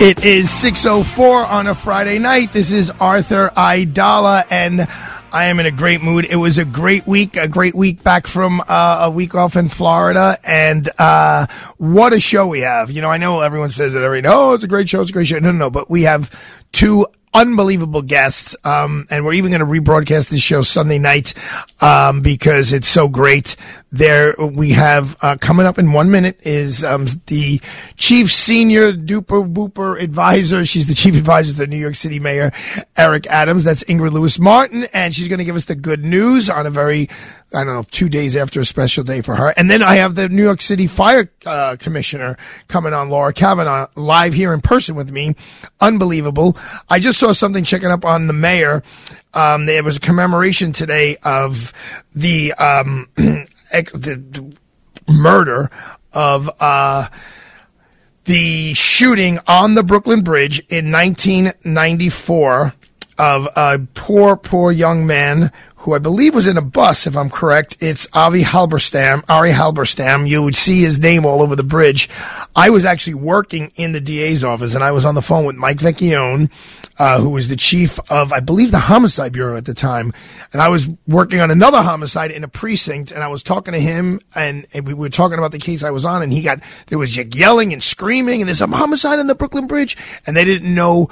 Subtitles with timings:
[0.00, 2.52] It is 6.04 on a Friday night.
[2.52, 4.86] This is Arthur Aidala, and
[5.32, 6.24] I am in a great mood.
[6.24, 9.68] It was a great week, a great week back from uh, a week off in
[9.68, 12.92] Florida, and uh, what a show we have.
[12.92, 15.12] You know, I know everyone says it every, oh, it's a great show, it's a
[15.12, 15.40] great show.
[15.40, 16.30] No, no, no, but we have
[16.70, 18.56] two unbelievable guests.
[18.64, 21.34] Um, and we're even going to rebroadcast this show Sunday night,
[21.80, 23.56] um, because it's so great.
[23.90, 27.60] There we have, uh, coming up in one minute is, um, the
[27.96, 30.64] chief senior duper booper advisor.
[30.64, 32.52] She's the chief advisor to the New York City mayor,
[32.96, 33.64] Eric Adams.
[33.64, 34.84] That's Ingrid Lewis Martin.
[34.92, 37.08] And she's going to give us the good news on a very
[37.52, 39.54] I don't know, two days after a special day for her.
[39.56, 42.36] And then I have the New York City Fire uh, Commissioner
[42.68, 45.34] coming on, Laura Kavanaugh, live here in person with me.
[45.80, 46.58] Unbelievable.
[46.90, 48.82] I just saw something checking up on the mayor.
[49.32, 51.72] Um, there was a commemoration today of
[52.14, 54.54] the, um, the,
[55.08, 55.70] murder
[56.12, 57.08] of, uh,
[58.24, 62.74] the shooting on the Brooklyn Bridge in 1994
[63.18, 67.30] of a poor, poor young man who I believe was in a bus, if I'm
[67.30, 67.76] correct.
[67.78, 70.28] It's Avi Halberstam, Ari Halberstam.
[70.28, 72.10] You would see his name all over the bridge.
[72.56, 75.54] I was actually working in the DA's office and I was on the phone with
[75.54, 76.50] Mike Vecchione,
[76.98, 80.12] uh, who was the chief of, I believe, the homicide bureau at the time.
[80.52, 83.80] And I was working on another homicide in a precinct and I was talking to
[83.80, 86.58] him and, and we were talking about the case I was on and he got,
[86.88, 89.96] there was yelling and screaming and there's a homicide on the Brooklyn Bridge
[90.26, 91.08] and they didn't know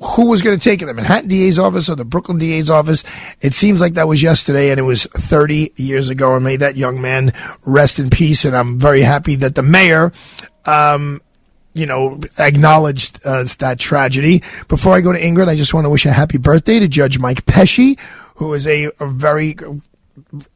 [0.00, 3.04] who was going to take it, the Manhattan DA's office or the Brooklyn DA's office.
[3.40, 6.34] It seems like that was yesterday and it was 30 years ago.
[6.34, 7.32] And may that young man
[7.64, 8.44] rest in peace.
[8.44, 10.12] And I'm very happy that the mayor,
[10.64, 11.20] um,
[11.74, 14.42] you know, acknowledged uh, that tragedy.
[14.68, 17.18] Before I go to Ingrid, I just want to wish a happy birthday to Judge
[17.18, 17.98] Mike Pesci,
[18.36, 19.56] who is a, a very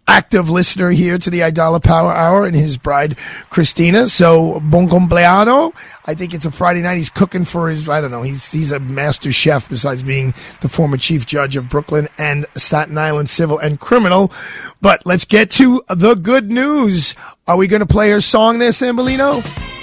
[0.06, 3.16] active listener here to the Aidala Power Hour and his bride
[3.50, 4.08] Christina.
[4.08, 5.72] So bon cumpleaños.
[6.04, 6.98] I think it's a Friday night.
[6.98, 7.88] He's cooking for his.
[7.88, 8.22] I don't know.
[8.22, 12.98] He's he's a master chef besides being the former chief judge of Brooklyn and Staten
[12.98, 14.32] Island civil and criminal.
[14.80, 17.14] But let's get to the good news.
[17.46, 19.81] Are we going to play her song there, Sambolino?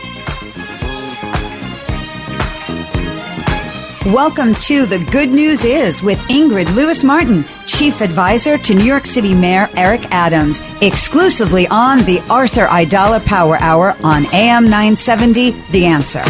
[4.05, 9.05] Welcome to The Good News Is with Ingrid Lewis Martin, Chief Advisor to New York
[9.05, 15.85] City Mayor Eric Adams, exclusively on the Arthur Aidala Power Hour on AM 970, The
[15.85, 16.23] Answer.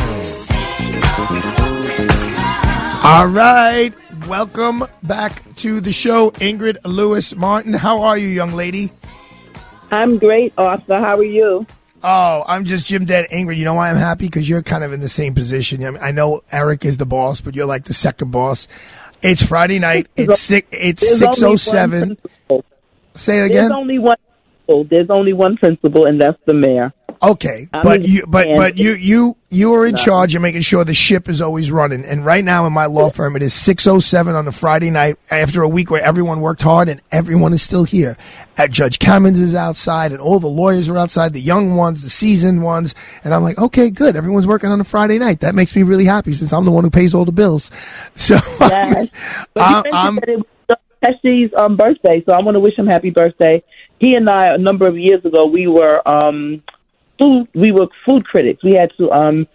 [3.08, 3.91] All right.
[4.28, 7.74] Welcome back to the show, Ingrid Lewis Martin.
[7.74, 8.90] How are you, young lady?
[9.91, 10.97] I'm great, Arthur.
[10.97, 11.68] How are you?
[12.03, 13.57] Oh, I'm just Jim Dead angry.
[13.57, 14.25] You know why I'm happy?
[14.25, 15.85] Because you're kind of in the same position.
[15.85, 18.67] I, mean, I know Eric is the boss, but you're like the second boss.
[19.21, 20.07] It's Friday night.
[20.15, 20.67] It's six.
[20.71, 22.17] It's six oh seven.
[23.15, 23.69] Say it again.
[23.69, 24.17] There's only one.
[24.67, 26.93] There's only one principal, and that's the mayor.
[27.22, 30.85] Okay, I'm but you, but but you you you are in charge of making sure
[30.85, 32.06] the ship is always running.
[32.06, 34.90] And right now in my law firm, it is six oh seven on a Friday
[34.90, 38.16] night after a week where everyone worked hard and everyone is still here.
[38.58, 42.09] At Judge Kamins is outside, and all the lawyers are outside, the young ones, the
[42.09, 42.96] seasoned ones.
[43.23, 44.16] And I'm like, okay, good.
[44.16, 45.41] Everyone's working on a Friday night.
[45.41, 47.70] That makes me really happy since I'm the one who pays all the bills.
[48.16, 49.08] So Yes.
[49.53, 50.38] But I'm- I'm- it
[50.70, 53.64] was Pesci's um, birthday, so I want to wish him happy birthday.
[53.99, 56.61] He and I, a number of years ago, we were um,
[57.19, 57.47] food.
[57.53, 58.63] We were food critics.
[58.63, 59.47] We had to um,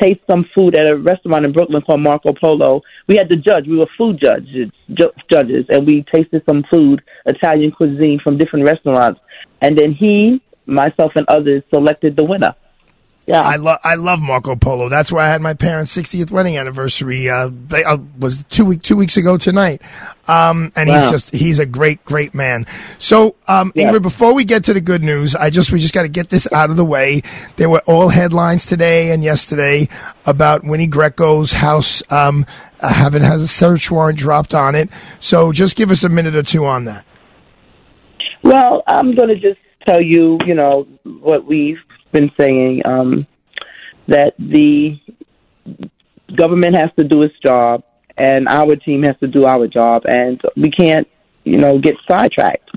[0.00, 2.82] taste some food at a restaurant in Brooklyn called Marco Polo.
[3.08, 3.66] We had to judge.
[3.66, 8.66] We were food judges, ju- judges, and we tasted some food, Italian cuisine from different
[8.66, 9.20] restaurants.
[9.60, 12.54] And then he, myself, and others selected the winner.
[13.26, 13.42] Yeah.
[13.42, 14.88] I love I love Marco Polo.
[14.88, 17.28] That's where I had my parents' 60th wedding anniversary.
[17.30, 19.82] Uh, they, uh, was two week two weeks ago tonight.
[20.26, 22.66] Um, and he's just he's a great great man.
[22.98, 23.92] So um, Yeah.
[23.92, 26.28] Ingrid, before we get to the good news, I just we just got to get
[26.28, 27.22] this out of the way.
[27.56, 29.88] There were all headlines today and yesterday
[30.26, 32.46] about Winnie Greco's house um,
[32.80, 34.88] having has a search warrant dropped on it.
[35.20, 37.04] So just give us a minute or two on that.
[38.42, 41.78] Well, I'm going to just tell you, you know, what we've
[42.12, 43.26] been saying um,
[44.08, 44.98] that the
[46.36, 47.82] government has to do its job,
[48.16, 51.08] and our team has to do our job, and we can't,
[51.44, 52.70] you know, get sidetracked.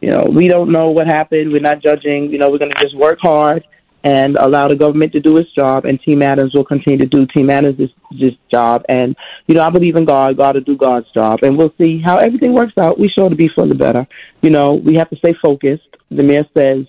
[0.00, 1.52] You know, we don't know what happened.
[1.52, 2.30] We're not judging.
[2.30, 3.64] You know, we're going to just work hard
[4.04, 7.26] and allow the government to do its job, and Team Adams will continue to do
[7.26, 8.82] Team Adams' this job.
[8.88, 9.16] And
[9.46, 10.36] you know, I believe in God.
[10.36, 13.00] God will do God's job, and we'll see how everything works out.
[13.00, 14.06] We sure to be for the better.
[14.42, 15.88] You know, we have to stay focused.
[16.10, 16.84] The mayor says,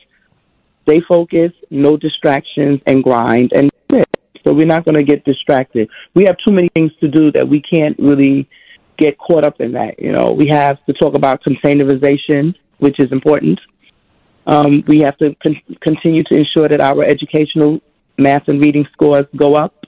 [0.88, 3.70] "Stay focused, no distractions, and grind." And
[4.46, 5.90] so we're not going to get distracted.
[6.14, 8.48] We have too many things to do that we can't really
[8.98, 10.00] get caught up in that.
[10.00, 13.60] You know, we have to talk about containerization, which is important.
[14.48, 17.80] Um, we have to con- continue to ensure that our educational
[18.18, 19.86] math and reading scores go up.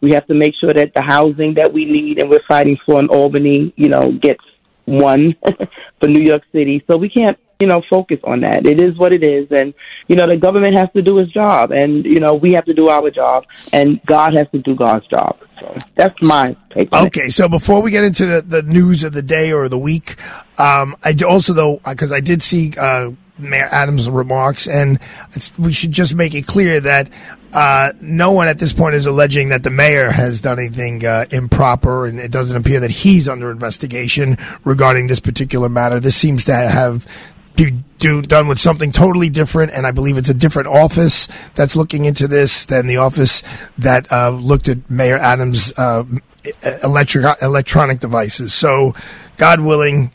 [0.00, 3.00] We have to make sure that the housing that we need and we're fighting for
[3.00, 4.42] in Albany, you know, gets
[4.86, 5.34] one
[6.00, 6.82] for New York City.
[6.90, 8.66] So we can't, you know, focus on that.
[8.66, 9.46] It is what it is.
[9.50, 9.74] And,
[10.08, 12.74] you know, the government has to do its job and, you know, we have to
[12.74, 15.38] do our job and God has to do God's job.
[15.60, 17.06] So that's my take on it.
[17.08, 20.16] Okay, so before we get into the, the news of the day or the week,
[20.58, 23.10] um, I also though because I did see uh,
[23.42, 24.98] Mayor Adams' remarks, and
[25.58, 27.10] we should just make it clear that
[27.52, 31.24] uh, no one at this point is alleging that the mayor has done anything uh,
[31.30, 36.00] improper, and it doesn't appear that he's under investigation regarding this particular matter.
[36.00, 37.06] This seems to have
[37.60, 41.76] do, do done with something totally different, and I believe it's a different office that's
[41.76, 43.42] looking into this than the office
[43.76, 46.04] that uh, looked at Mayor Adams' uh,
[46.82, 48.54] electric electronic devices.
[48.54, 48.94] So,
[49.36, 50.12] God willing,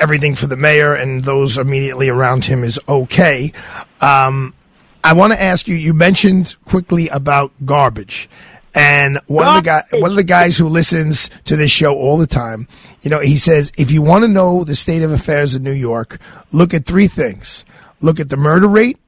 [0.00, 3.52] everything for the mayor and those immediately around him is okay.
[4.00, 4.54] Um,
[5.02, 5.74] I want to ask you.
[5.74, 8.28] You mentioned quickly about garbage.
[8.76, 12.18] And one of the guy, one of the guys who listens to this show all
[12.18, 12.68] the time,
[13.00, 15.72] you know, he says, if you want to know the state of affairs in New
[15.72, 16.18] York,
[16.52, 17.64] look at three things:
[18.00, 18.98] look at the murder rate,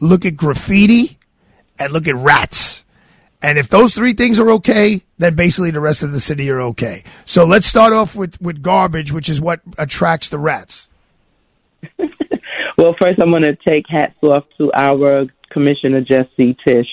[0.00, 1.18] look at graffiti,
[1.78, 2.84] and look at rats.
[3.42, 6.60] And if those three things are okay, then basically the rest of the city are
[6.60, 7.04] okay.
[7.24, 10.88] So let's start off with, with garbage, which is what attracts the rats.
[12.78, 16.86] Well, first, I'm going to take hats off to our Commissioner Jesse Tisch.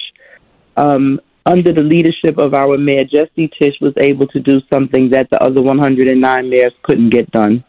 [0.78, 5.30] Um, under the leadership of our mayor, Jesse Tisch was able to do something that
[5.30, 7.64] the other 109 mayors couldn't get done.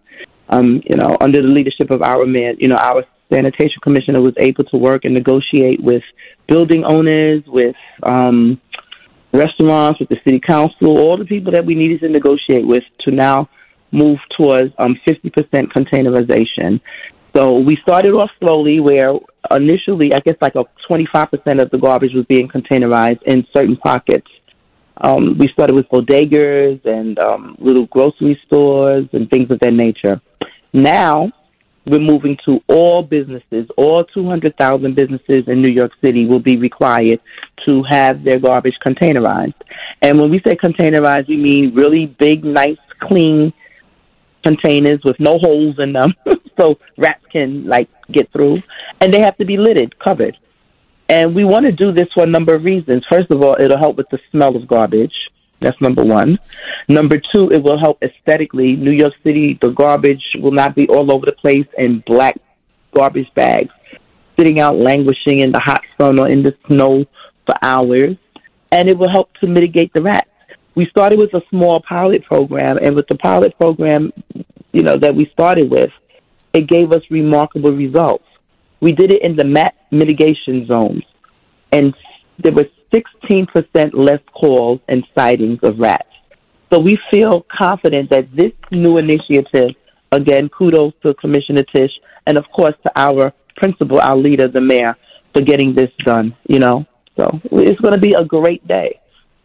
[0.48, 4.34] Um, you know, under the leadership of our mayor, you know, our sanitation commissioner was
[4.38, 6.02] able to work and negotiate with
[6.46, 8.60] building owners, with um,
[9.32, 13.10] restaurants, with the city council, all the people that we needed to negotiate with to
[13.10, 13.48] now
[13.90, 15.32] move towards um, 50%
[15.72, 16.80] containerization.
[17.34, 19.14] So we started off slowly where
[19.50, 24.28] initially, I guess like a 25% of the garbage was being containerized in certain pockets.
[24.98, 30.20] Um, we started with bodegas and um, little grocery stores and things of that nature.
[30.72, 31.32] Now
[31.86, 33.68] we're moving to all businesses.
[33.76, 37.20] All 200,000 businesses in New York City will be required
[37.66, 39.54] to have their garbage containerized.
[40.00, 43.52] And when we say containerized, we mean really big, nice, clean
[44.44, 46.12] containers with no holes in them
[46.58, 48.58] so rats can like get through
[49.04, 50.36] and they have to be lidded covered.
[51.10, 53.04] And we want to do this for a number of reasons.
[53.10, 55.12] First of all it'll help with the smell of garbage.
[55.60, 56.38] That's number one.
[56.88, 58.76] Number two it will help aesthetically.
[58.76, 62.36] New york city the garbage will not be all over the place in black
[62.94, 63.70] garbage bags
[64.38, 67.04] sitting out languishing in the hot sun or in the snow
[67.44, 68.16] for hours.
[68.72, 70.30] And it will help to mitigate the rats.
[70.74, 74.12] We started with a small pilot program, and with the pilot program,
[74.72, 75.92] you know, that we started with,
[76.52, 78.24] it gave us remarkable results.
[78.84, 81.04] We did it in the mat mitigation zones,
[81.72, 81.94] and
[82.42, 86.14] there was 16% less calls and sightings of rats.
[86.70, 89.70] So we feel confident that this new initiative,
[90.12, 91.92] again, kudos to Commissioner Tisch,
[92.26, 94.94] and of course to our principal, our leader, the mayor,
[95.32, 96.84] for getting this done, you know.
[97.16, 99.00] So it's going to be a great day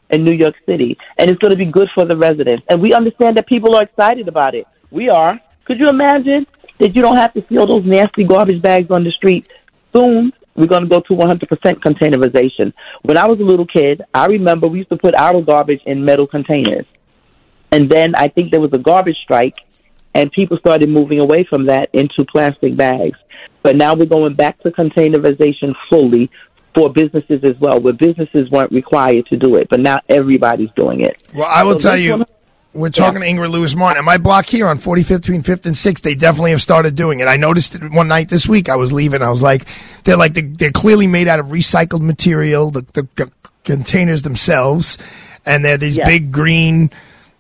[0.10, 2.66] in New York City, and it's going to be good for the residents.
[2.70, 4.68] And we understand that people are excited about it.
[4.92, 5.40] We are.
[5.64, 6.46] Could you imagine
[6.80, 9.48] that you don't have to see all those nasty garbage bags on the street?
[9.94, 11.40] Soon, we're going to go to 100%
[11.80, 12.74] containerization.
[13.04, 16.04] When I was a little kid, I remember we used to put our garbage in
[16.04, 16.86] metal containers.
[17.72, 19.56] And then I think there was a garbage strike,
[20.16, 23.18] and people started moving away from that into plastic bags.
[23.62, 26.30] But now we're going back to containerization fully
[26.76, 31.02] for businesses as well, where businesses weren't required to do it, but now everybody's doing
[31.02, 31.24] it.
[31.34, 32.26] Well, I will So tell you,
[32.74, 33.98] we're talking to Ingrid Lewis Martin.
[33.98, 37.20] And my block here on 45th between 5th and 6th, they definitely have started doing
[37.20, 37.28] it.
[37.28, 38.70] I noticed it one night this week.
[38.70, 39.22] I was leaving.
[39.22, 39.66] I was like,
[40.04, 43.32] they're like, they're clearly made out of recycled material, the, the, c-
[43.64, 44.98] containers themselves.
[45.46, 46.06] And they're these Yeah.
[46.06, 46.92] big green,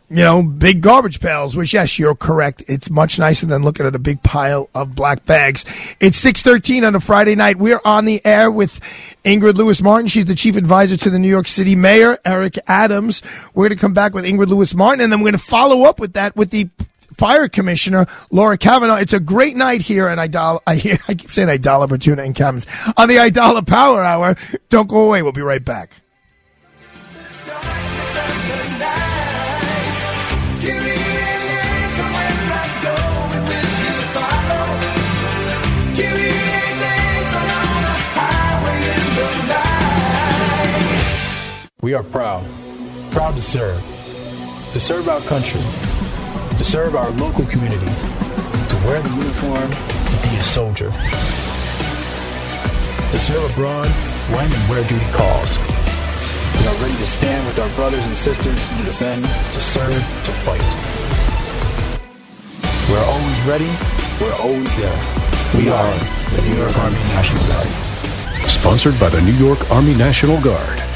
[0.09, 2.63] you know, big garbage pails, which, yes, you're correct.
[2.67, 5.65] It's much nicer than looking at a big pile of black bags.
[5.99, 7.57] It's 613 on a Friday night.
[7.57, 8.79] We're on the air with
[9.23, 10.07] Ingrid Lewis Martin.
[10.07, 13.21] She's the chief advisor to the New York City mayor, Eric Adams.
[13.53, 15.83] We're going to come back with Ingrid Lewis Martin, and then we're going to follow
[15.83, 16.69] up with that with the
[17.15, 18.95] fire commissioner, Laura Kavanaugh.
[18.95, 22.33] It's a great night here, and Aidala, I hear, I keep saying Aidala, Bertuna, and
[22.33, 22.65] Kamins
[22.97, 24.35] on the Aidala Power Hour.
[24.69, 25.21] Don't go away.
[25.21, 25.91] We'll be right back.
[41.81, 42.43] We are proud,
[43.09, 43.79] proud to serve,
[44.73, 45.61] to serve our country,
[46.57, 50.91] to serve our local communities, to wear the uniform, to be a soldier,
[53.11, 53.87] to serve abroad
[54.35, 55.55] when and where duty calls.
[56.59, 60.31] We are ready to stand with our brothers and sisters to defend, to serve, to
[60.43, 60.59] fight.
[62.91, 63.71] We're always ready,
[64.19, 64.99] we're always there.
[65.55, 65.95] We are
[66.35, 67.69] the New York Army National Guard.
[68.49, 70.88] Sponsored by the New York Army National Guard.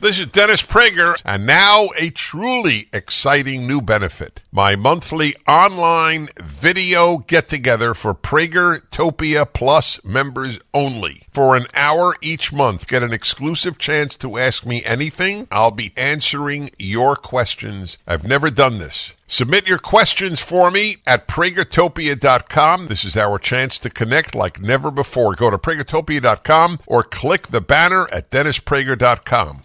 [0.00, 4.38] This is Dennis Prager, and now a truly exciting new benefit.
[4.52, 11.22] My monthly online video get together for Pragertopia Plus members only.
[11.32, 15.48] For an hour each month, get an exclusive chance to ask me anything.
[15.50, 17.98] I'll be answering your questions.
[18.06, 19.14] I've never done this.
[19.26, 22.86] Submit your questions for me at pragertopia.com.
[22.86, 25.34] This is our chance to connect like never before.
[25.34, 29.64] Go to pragertopia.com or click the banner at dennisprager.com.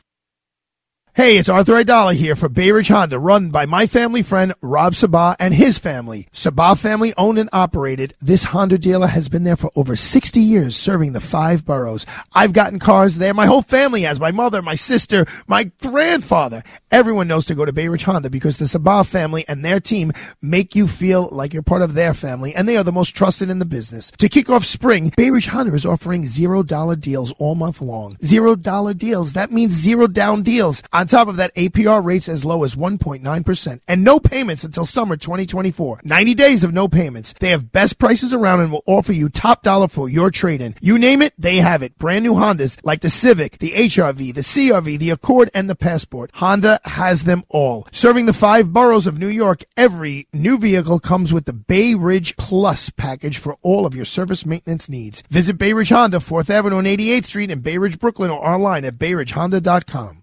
[1.15, 4.93] Hey, it's Arthur Aidala here for Bay Ridge Honda, run by my family friend Rob
[4.93, 6.27] Sabah and his family.
[6.33, 8.15] Sabah family owned and operated.
[8.19, 12.07] This Honda dealer has been there for over 60 years, serving the five boroughs.
[12.33, 13.35] I've gotten cars there.
[13.35, 14.19] My whole family has.
[14.19, 16.63] My mother, my sister, my grandfather.
[16.89, 20.13] Everyone knows to go to Bay Ridge Honda because the Sabah family and their team
[20.41, 23.51] make you feel like you're part of their family, and they are the most trusted
[23.51, 24.09] in the business.
[24.17, 28.17] To kick off spring, Bay Ridge Honda is offering zero dollar deals all month long.
[28.25, 29.33] Zero dollar deals.
[29.33, 30.81] That means zero down deals.
[31.03, 35.17] On top of that, APR rates as low as 1.9% and no payments until summer
[35.17, 35.99] 2024.
[36.01, 37.33] 90 days of no payments.
[37.41, 40.75] They have best prices around and will offer you top dollar for your trade-in.
[40.79, 41.97] You name it, they have it.
[41.97, 46.31] Brand new Hondas like the Civic, the HRV, the CRV, the Accord, and the Passport.
[46.35, 47.85] Honda has them all.
[47.91, 52.37] Serving the five boroughs of New York, every new vehicle comes with the Bay Ridge
[52.37, 55.21] Plus package for all of your service maintenance needs.
[55.29, 58.85] Visit Bay Ridge Honda, 4th Avenue and 88th Street in Bay Ridge, Brooklyn, or online
[58.85, 60.22] at bayridgehonda.com.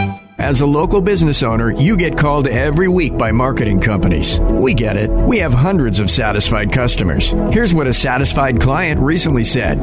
[0.41, 4.39] As a local business owner, you get called every week by marketing companies.
[4.39, 5.11] We get it.
[5.11, 7.29] We have hundreds of satisfied customers.
[7.53, 9.77] Here's what a satisfied client recently said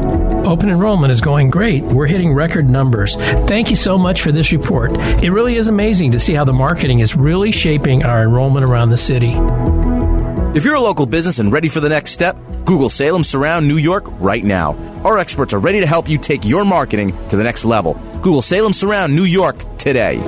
[0.45, 1.85] Open enrollment is going great.
[1.85, 3.15] We're hitting record numbers.
[3.47, 4.91] Thank you so much for this report.
[5.23, 8.91] It really is amazing to see how the marketing is really shaping our enrollment around
[8.91, 9.35] the city.
[10.57, 13.77] If you're a local business and ready for the next step, Google Salem Surround New
[13.77, 14.75] York right now.
[15.05, 17.95] Our experts are ready to help you take your marketing to the next level.
[18.23, 20.19] Google Salem Surround New York today.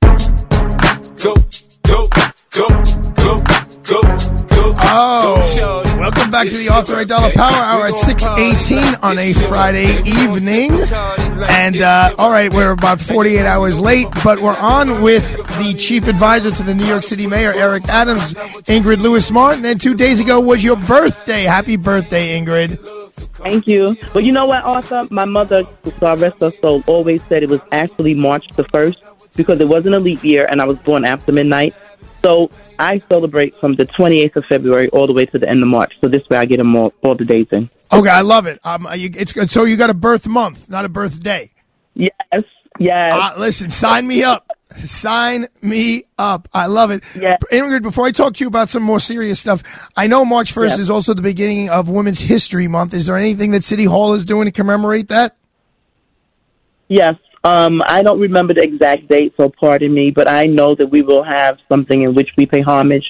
[1.20, 1.34] Go,
[1.82, 2.08] go,
[2.52, 2.68] go,
[3.16, 3.42] go,
[3.82, 4.02] go,
[4.52, 4.76] go.
[4.92, 10.70] Oh, welcome back to the Arthur Aidala Power Hour at 618 on a Friday evening.
[11.48, 15.24] And, uh, all right, we're about 48 hours late, but we're on with
[15.58, 19.64] the chief advisor to the New York City Mayor, Eric Adams, Ingrid Lewis Martin.
[19.64, 21.42] And two days ago was your birthday.
[21.42, 22.78] Happy birthday, Ingrid.
[23.20, 23.96] Thank you.
[24.12, 25.06] But you know what, Arthur?
[25.10, 25.64] My mother,
[25.98, 28.96] God rest her soul, always said it was actually March the 1st
[29.36, 31.74] because it wasn't a leap year and I was born after midnight.
[32.22, 35.68] So I celebrate from the 28th of February all the way to the end of
[35.68, 35.92] March.
[36.00, 37.70] So this way I get them all, all the days in.
[37.92, 38.60] Okay, I love it.
[38.64, 39.50] Um, you, it's good.
[39.50, 41.52] So you got a birth month, not a birthday.
[41.94, 42.12] Yes,
[42.78, 43.12] yes.
[43.12, 44.49] Uh, listen, sign me up.
[44.78, 46.48] Sign me up.
[46.52, 47.02] I love it.
[47.14, 47.36] Yeah.
[47.52, 49.62] Ingrid, before I talk to you about some more serious stuff,
[49.96, 50.82] I know March 1st Yeah.
[50.82, 52.94] is also the beginning of Women's History Month.
[52.94, 55.36] Is there anything that City Hall is doing to commemorate that?
[56.88, 57.14] Yes.
[57.42, 61.02] Um, I don't remember the exact date, so pardon me, but I know that we
[61.02, 63.04] will have something in which we pay homage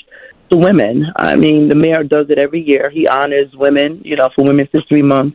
[0.50, 1.06] to women.
[1.16, 2.90] I mean, the mayor does it every year.
[2.90, 5.34] He honors women, you know, for Women's History Month.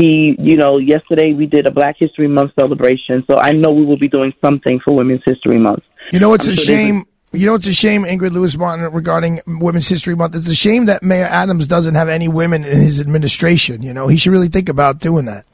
[0.00, 3.84] He, you know, yesterday we did a Black History Month celebration, so I know we
[3.84, 5.82] will be doing something for Women's History Month.
[6.10, 7.04] You know, it's I'm a sure shame.
[7.32, 10.34] You know, it's a shame, Ingrid Lewis Martin, regarding Women's History Month.
[10.36, 13.82] It's a shame that Mayor Adams doesn't have any women in his administration.
[13.82, 15.44] You know, he should really think about doing that.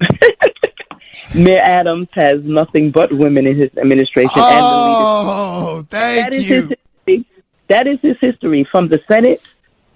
[1.34, 6.48] Mayor Adams has nothing but women in his administration and the Oh, thank that is
[6.48, 6.62] you.
[6.62, 7.26] his history.
[7.68, 9.42] That is his history from the Senate.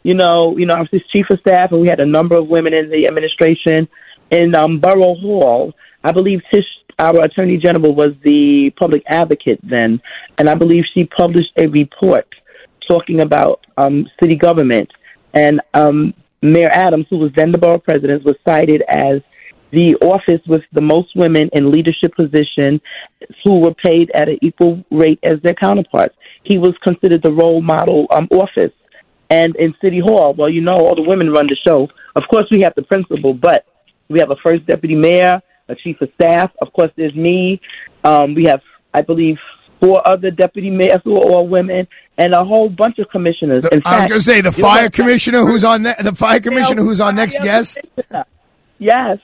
[0.02, 2.36] You know, you know, I was his chief of staff, and we had a number
[2.36, 3.88] of women in the administration.
[4.30, 6.64] In um, Borough Hall, I believe Tish,
[6.98, 10.00] our attorney general, was the public advocate then,
[10.38, 12.26] and I believe she published a report
[12.88, 14.90] talking about um, city government.
[15.34, 19.20] And um, Mayor Adams, who was then the borough president, was cited as
[19.70, 22.80] the office with the most women in leadership position
[23.42, 26.14] who were paid at an equal rate as their counterparts.
[26.44, 28.72] He was considered the role model um, office.
[29.32, 31.88] And in City Hall, well, you know, all the women run the show.
[32.14, 33.64] Of course, we have the principal, but
[34.10, 35.40] we have a first deputy mayor,
[35.70, 36.50] a chief of staff.
[36.60, 37.58] Of course, there's me.
[38.04, 38.60] Um, we have,
[38.92, 39.38] I believe,
[39.80, 43.64] four other deputy mayors who are all women, and a whole bunch of commissioners.
[43.72, 46.82] In I was going to say the fire commissioner who's on ne- the fire commissioner
[46.82, 47.78] who's our next guest.
[48.78, 49.18] Yes.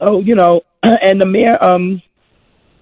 [0.00, 2.00] Oh, you know, and the mayor, um,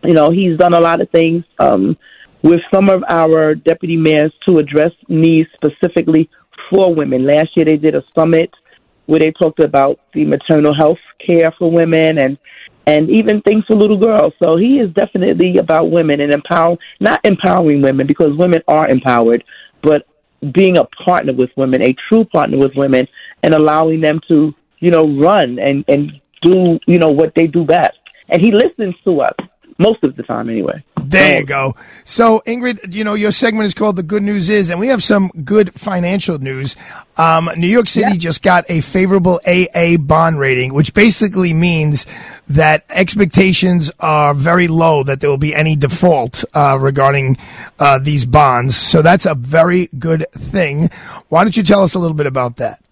[0.05, 1.97] you know, he's done a lot of things um,
[2.43, 6.29] with some of our deputy mayors to address needs specifically
[6.71, 7.27] for women.
[7.27, 8.51] Last year they did a summit
[9.07, 12.39] where they talked about the maternal health care for women and
[12.87, 14.33] and even things for little girls.
[14.43, 19.45] So he is definitely about women and empower not empowering women because women are empowered,
[19.83, 20.07] but
[20.53, 23.07] being a partner with women, a true partner with women
[23.43, 27.65] and allowing them to, you know, run and and do, you know, what they do
[27.65, 27.99] best.
[28.29, 29.35] And he listens to us
[29.81, 30.85] most of the time anyway.
[31.03, 31.75] There you go.
[32.05, 35.03] So, Ingrid, you know, your segment is called The Good News Is, and we have
[35.03, 36.77] some good financial news.
[37.17, 42.07] Um, New York City just got a favorable AA bond rating, which basically means
[42.49, 47.39] that expectations are very low that there will be any default uh, regarding
[47.79, 48.77] uh, these bonds.
[48.77, 50.91] So, that's a very good thing.
[51.29, 52.83] Why don't you tell us a little bit about that?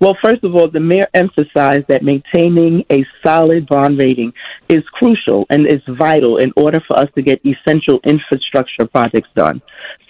[0.00, 4.32] Well, first of all, the mayor emphasized that maintaining a solid bond rating
[4.68, 9.60] is crucial and is vital in order for us to get essential infrastructure projects done.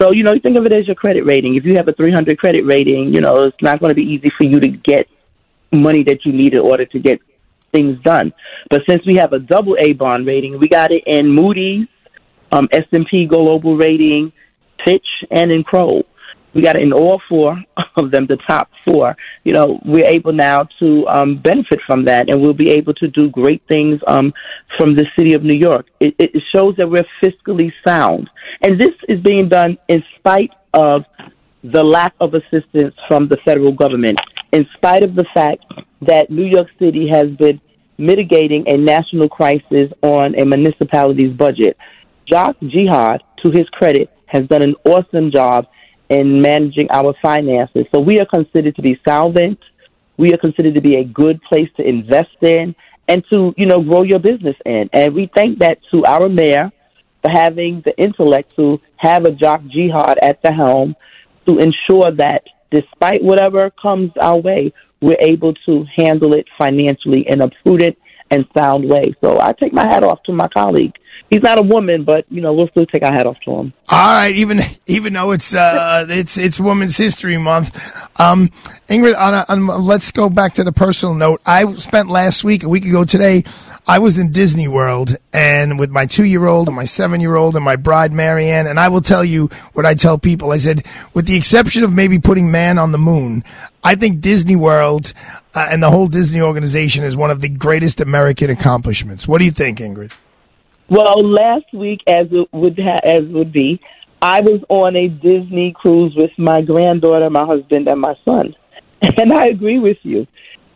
[0.00, 1.54] So, you know, you think of it as your credit rating.
[1.54, 4.30] If you have a 300 credit rating, you know, it's not going to be easy
[4.36, 5.08] for you to get
[5.72, 7.20] money that you need in order to get
[7.72, 8.34] things done.
[8.70, 11.86] But since we have a double A bond rating, we got it in Moody's,
[12.52, 14.32] um, S&P Global Rating,
[14.84, 16.04] Fitch, and in Kroll
[16.54, 17.56] we got it in all four
[17.98, 19.16] of them, the top four.
[19.44, 23.08] You know, we're able now to um, benefit from that, and we'll be able to
[23.08, 24.32] do great things um,
[24.76, 25.86] from the city of New York.
[26.00, 28.30] It, it shows that we're fiscally sound,
[28.62, 31.04] and this is being done in spite of
[31.64, 34.20] the lack of assistance from the federal government,
[34.52, 35.64] in spite of the fact
[36.02, 37.60] that New York City has been
[37.98, 41.76] mitigating a national crisis on a municipality's budget.
[42.28, 45.66] Jacques Jiha, to his credit, has done an awesome job
[46.08, 47.84] in managing our finances.
[47.92, 49.58] So we are considered to be solvent.
[50.16, 52.74] We are considered to be a good place to invest in.
[53.08, 54.90] and to, you know, grow your business in.
[54.92, 56.70] And we thank that to our mayor
[57.22, 60.94] for having the intellect to have a Jacques Jiha at the helm
[61.46, 67.40] to ensure that despite whatever comes our way, we're able to handle it financially in
[67.40, 67.96] a prudent
[68.30, 69.14] and sound way.
[69.22, 70.92] So I take my hat off to my colleague.
[71.30, 73.72] He's not a woman, but you know we'll still take our hat off to him.
[73.88, 77.78] All right, even even though it's uh it's it's Women's History Month,
[78.18, 78.50] um,
[78.88, 81.42] Ingrid, on a, on, let's go back to the personal note.
[81.44, 83.44] I spent last week, a week ago today,
[83.86, 87.36] I was in Disney World and with my two year old and my seven year
[87.36, 90.50] old and my bride Marianne, and I will tell you what I tell people.
[90.52, 93.44] I said, with the exception of maybe putting man on the moon,
[93.84, 95.12] I think Disney World
[95.54, 99.28] uh, and the whole Disney organization is one of the greatest American accomplishments.
[99.28, 100.12] What do you think, Ingrid?
[100.88, 103.80] Well, last week, as it would ha- as would be,
[104.22, 108.54] I was on a Disney cruise with my granddaughter, my husband, and my son,
[109.02, 110.26] and I agree with you.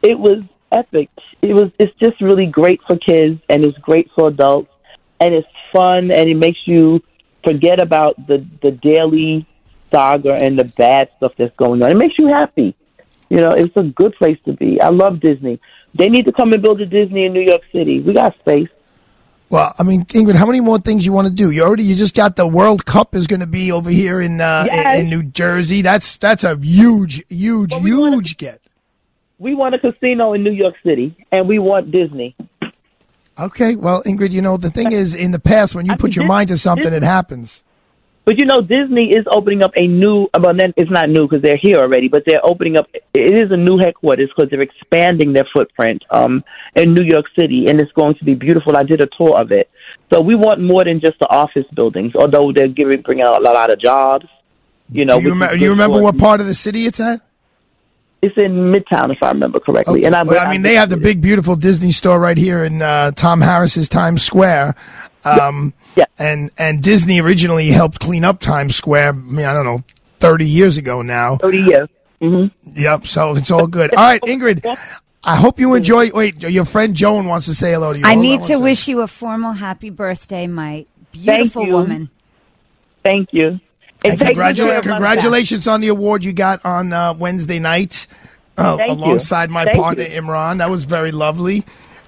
[0.03, 1.09] It was epic.
[1.41, 1.71] It was.
[1.79, 4.71] It's just really great for kids, and it's great for adults,
[5.19, 7.01] and it's fun, and it makes you
[7.45, 9.47] forget about the the daily
[9.93, 11.91] saga and the bad stuff that's going on.
[11.91, 12.77] It makes you happy.
[13.29, 14.81] You know, it's a good place to be.
[14.81, 15.59] I love Disney.
[15.99, 18.01] They need to come and build a Disney in New York City.
[18.01, 18.69] We got space.
[19.53, 21.51] Well, I mean, Ingrid, how many more things you want to do?
[21.51, 24.41] You already you just got the World Cup is going to be over here in
[24.41, 25.01] uh, Yes.
[25.03, 25.83] in New Jersey.
[25.83, 28.63] That's that's a huge, huge, huge get.
[29.39, 32.35] We want a casino in New York City, and we want Disney.
[33.39, 36.25] Okay, well, Ingrid, you know the thing is, in the past, when you put your
[36.25, 37.63] Dis- mind to something, it happens.
[38.25, 40.29] But you know, Disney is opening up a new.
[40.39, 42.09] Well, then it's not new because they're here already.
[42.09, 42.89] But they're opening up.
[42.93, 46.45] It is a new headquarters because they're expanding their footprint um,
[46.77, 48.77] in New York City, and it's going to be beautiful.
[48.77, 49.69] I did a tour of it.
[50.13, 53.45] So we want more than just the office buildings, although they're giving bringing out a
[53.45, 54.27] lot of jobs.
[54.91, 56.87] You know, do you, which is remem- do you remember what part of the city
[56.87, 57.23] it's at?
[58.21, 60.05] It's in Midtown, if I remember correctly.
[60.05, 62.81] And I, Well, I mean, they have the big, beautiful Disney store right here in
[62.81, 64.77] uh, Tom Harris's Times Square.
[65.25, 66.05] Um, yeah.
[66.19, 69.09] And and Disney originally helped clean up Times Square.
[69.11, 69.85] I mean, I don't know,
[70.21, 71.37] thirty years ago now.
[71.37, 71.89] Thirty years.
[72.21, 72.79] Mm-hmm.
[72.81, 73.07] Yep.
[73.07, 73.93] So it's all good.
[73.95, 74.65] All right, Ingrid.
[75.25, 76.11] I hope you enjoy.
[76.11, 78.05] Wait, your friend Joan wants to say hello to you.
[78.05, 78.63] I Hold need one to second.
[78.65, 81.73] wish you a formal happy birthday, my beautiful you.
[81.73, 82.11] woman.
[83.05, 83.61] Thank you.
[84.05, 88.09] And take congratula- care congratulations on the award you got on uh, Wednesday night
[88.59, 89.05] uh, Thank you.
[89.05, 90.21] alongside my Thank partner you.
[90.21, 90.59] Imran.
[90.59, 91.65] That was very lovely.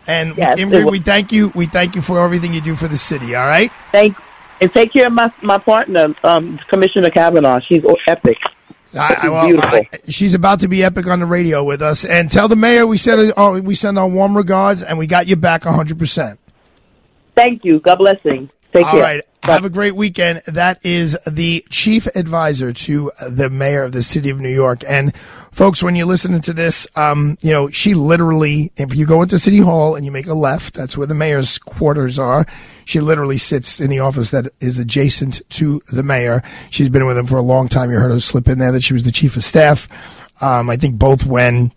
[0.07, 0.85] And Yes, was.
[0.85, 1.51] we thank you.
[1.55, 3.35] We thank you for everything you do for the city.
[3.35, 3.71] All right.
[3.93, 4.17] Thank
[4.61, 7.61] and take care of my my partner, um, Commissioner Kavanaugh.
[7.61, 8.39] She's epic.
[8.97, 9.71] I, I, well, beautiful.
[9.79, 12.05] I- she's about to be epic on the radio with us.
[12.05, 15.27] And tell the mayor we said oh, we send our warm regards, and we got
[15.27, 16.39] you back hundred percent.
[17.35, 17.81] Thank you.
[17.81, 18.51] God blessing.
[18.75, 19.03] Take All care.
[19.03, 19.25] right.
[19.45, 20.43] Have a great weekend.
[20.47, 24.83] That is the chief advisor to the mayor of the city of New York.
[24.85, 25.15] And
[25.53, 29.39] folks, when you're listening to this, um, you know, she literally, if you go into
[29.39, 32.47] City Hall and you make a left, that's where the mayor's quarters are.
[32.85, 36.43] She literally sits in the office that is adjacent to the mayor.
[36.71, 37.93] She's been with him for a long time.
[37.93, 39.89] You heard her slip in there that she was the chief of staff.
[40.41, 41.71] Um, I think both when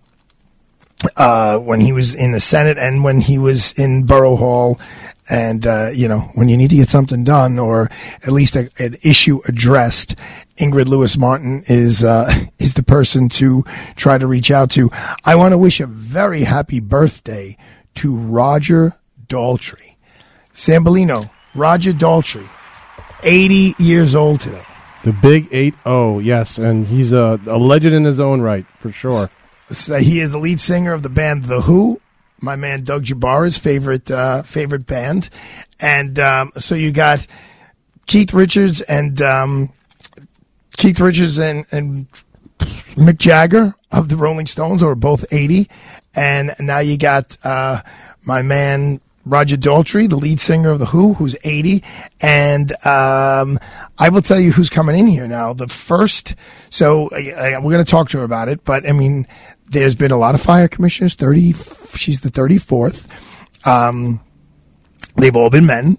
[1.15, 4.79] uh, when he was in the Senate and when he was in Borough Hall.
[5.29, 7.89] And, uh, you know, when you need to get something done or
[8.23, 10.15] at least a, an issue addressed,
[10.57, 13.63] Ingrid Lewis Martin is, uh, is the person to
[13.95, 14.89] try to reach out to.
[15.25, 17.57] I want to wish a very happy birthday
[17.95, 18.93] to Roger
[19.27, 19.95] Daltrey.
[20.53, 22.47] Sambolino, Roger Daltrey,
[23.23, 24.63] 80 years old today.
[25.03, 28.91] The Big Eight O, yes, and he's a, a legend in his own right for
[28.91, 29.29] sure.
[29.69, 31.99] So he is the lead singer of the band The Who,
[32.39, 35.29] my man Doug Jabara's favorite uh, favorite band,
[35.79, 37.25] and um, so you got
[38.05, 39.73] Keith Richards and um,
[40.77, 42.07] Keith Richards and, and
[42.95, 45.69] Mick Jagger of the Rolling Stones, who are both eighty,
[46.15, 47.81] and now you got uh,
[48.23, 51.83] my man Roger Daltrey, the lead singer of the Who, who's eighty,
[52.19, 53.59] and um,
[53.97, 55.53] I will tell you who's coming in here now.
[55.53, 56.35] The first,
[56.69, 59.27] so we're going to talk to her about it, but I mean,
[59.69, 61.15] there's been a lot of fire commissioners.
[61.15, 61.53] Thirty,
[61.95, 63.07] she's the thirty fourth.
[63.65, 64.21] Um,
[65.15, 65.97] they've all been men.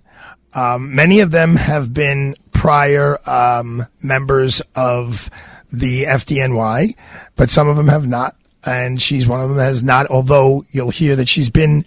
[0.55, 5.31] Um, many of them have been prior um, members of
[5.71, 6.97] the FDNY,
[7.37, 8.35] but some of them have not.
[8.67, 11.85] And she's one of them that has not, although you'll hear that she's been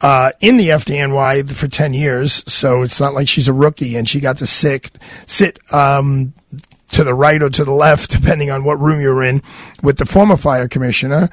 [0.00, 2.44] uh, in the FDNY for 10 years.
[2.50, 4.90] So it's not like she's a rookie and she got to sit,
[5.26, 6.32] sit um,
[6.90, 9.42] to the right or to the left, depending on what room you're in,
[9.82, 11.28] with the former fire commissioner,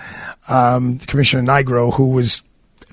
[0.48, 2.42] um, Commissioner Nigro, who was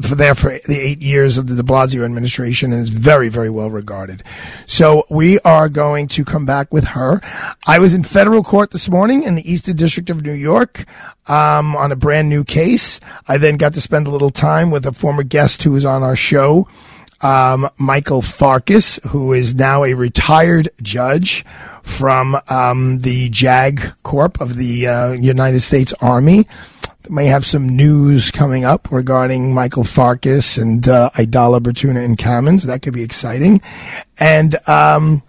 [0.00, 3.50] for there for the eight years of the De Blasio administration and is very, very
[3.50, 4.22] well regarded.
[4.66, 7.20] So we are going to come back with her.
[7.66, 10.84] I was in federal court this morning in the Eastern District of New York
[11.28, 13.00] um, on a brand new case.
[13.28, 16.02] I then got to spend a little time with a former guest who was on
[16.02, 16.68] our show.
[17.20, 21.44] Um, Michael Farkas, who is now a retired judge
[21.82, 26.46] from um, the JAG Corp of the uh, United States Army
[27.10, 32.64] may have some news coming up regarding Michael Farkas and uh, Aidala Bertuna and Kamins.
[32.66, 33.60] That could be exciting.
[34.18, 35.22] And um,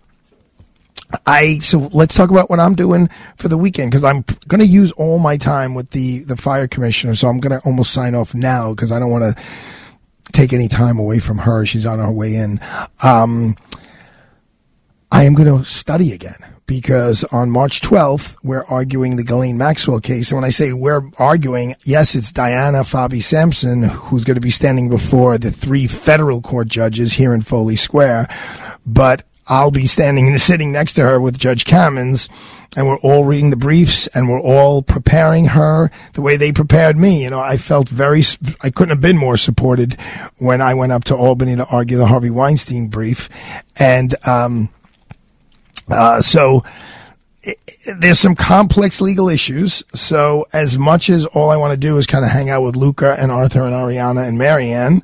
[1.26, 4.66] I so let's talk about what I'm doing for the weekend because I'm going to
[4.66, 7.16] use all my time with the the fire commissioner.
[7.16, 9.44] So I'm going to almost sign off now because I don't want to
[10.32, 11.66] take any time away from her.
[11.66, 12.60] She's on her way in.
[13.02, 13.56] Um,
[15.12, 20.00] I am going to study again because on March 12th, we're arguing the Ghislaine Maxwell
[20.00, 20.32] case.
[20.32, 24.52] And when I say we're arguing, yes, it's Diana Fabi Samson who's going to be
[24.52, 28.28] standing before the three federal court judges here in Foley Square.
[28.86, 32.30] But I'll be standing and sitting next to her with Judge Kamins
[32.76, 36.98] and we're all reading the briefs and we're all preparing her the way they prepared
[36.98, 37.24] me.
[37.24, 38.24] You know, I felt very,
[38.62, 39.98] I couldn't have been more supported
[40.38, 43.30] when I went up to Albany to argue the Harvey Weinstein brief.
[43.76, 44.70] And, um,
[45.90, 46.64] uh, so
[47.44, 47.58] it,
[47.98, 49.84] there's some complex legal issues.
[49.94, 52.76] So as much as all I want to do is kind of hang out with
[52.76, 55.04] Luca and Arthur and Ariana and Marianne,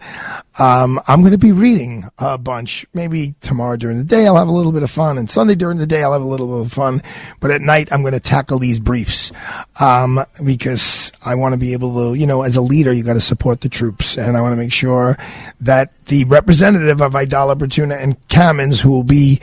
[0.58, 2.86] um, I'm going to be reading a bunch.
[2.94, 5.78] Maybe tomorrow during the day I'll have a little bit of fun, and Sunday during
[5.78, 7.02] the day I'll have a little bit of fun.
[7.40, 9.32] But at night I'm going to tackle these briefs
[9.80, 13.14] um, because I want to be able to, you know, as a leader, you got
[13.14, 15.18] to support the troops, and I want to make sure
[15.62, 19.40] that the representative of Aidala Bertuna and Kamins, who will be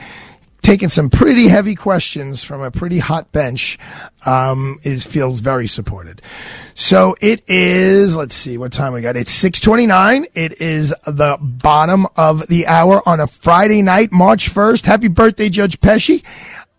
[0.61, 3.79] taking some pretty heavy questions from a pretty hot bench
[4.25, 6.21] um, is feels very supported.
[6.73, 8.15] So it is.
[8.15, 9.15] Let's see what time we got.
[9.15, 10.25] It's six twenty nine.
[10.33, 14.85] It is the bottom of the hour on a Friday night, March first.
[14.85, 16.23] Happy birthday, Judge Pesci.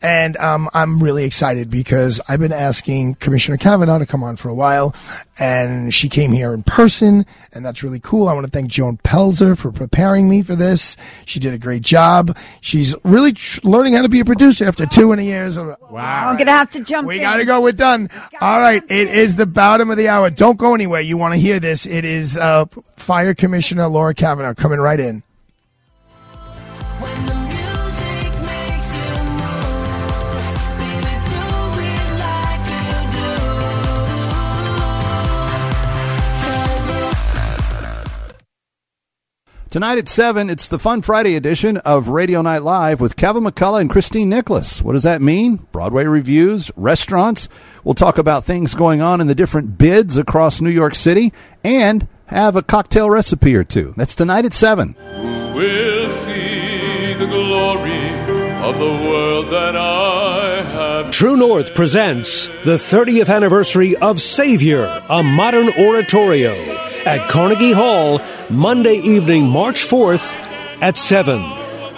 [0.01, 4.49] And um, I'm really excited because I've been asking Commissioner Kavanaugh to come on for
[4.49, 4.95] a while,
[5.41, 8.29] and she came here in person, and that's really cool.
[8.29, 10.97] I want to thank Joan Pelzer for preparing me for this.
[11.25, 12.37] She did a great job.
[12.61, 15.57] She's really tr- learning how to be a producer after two and a years.
[15.57, 16.29] Of, wow.
[16.29, 17.23] I'm going to have to jump We in.
[17.23, 17.61] got to go.
[17.61, 18.09] We're done.
[18.41, 18.85] All right.
[18.89, 20.31] It is the bottom of the hour.
[20.31, 21.01] Don't go anywhere.
[21.01, 21.87] You want to hear this.
[21.87, 25.25] It is uh, Fire Commissioner Laura Kavanaugh coming right in.
[39.71, 43.83] Tonight at 7, it's the Fun Friday edition of Radio Night Live with Kevin McCullough
[43.83, 44.81] and Christine Nicholas.
[44.81, 45.57] What does that mean?
[45.73, 47.51] Broadway reviews, restaurants.
[47.85, 52.09] We'll talk about things going on in the different bids across New York City and
[52.29, 53.93] have a cocktail recipe or two.
[53.95, 54.95] That's tonight at 7.
[55.55, 58.09] We'll see the glory
[58.63, 61.11] of the world that I have.
[61.11, 68.95] True North presents the 30th anniversary of Savior, a modern oratorio at Carnegie Hall, Monday
[68.95, 70.35] evening, March 4th
[70.81, 71.45] at 7,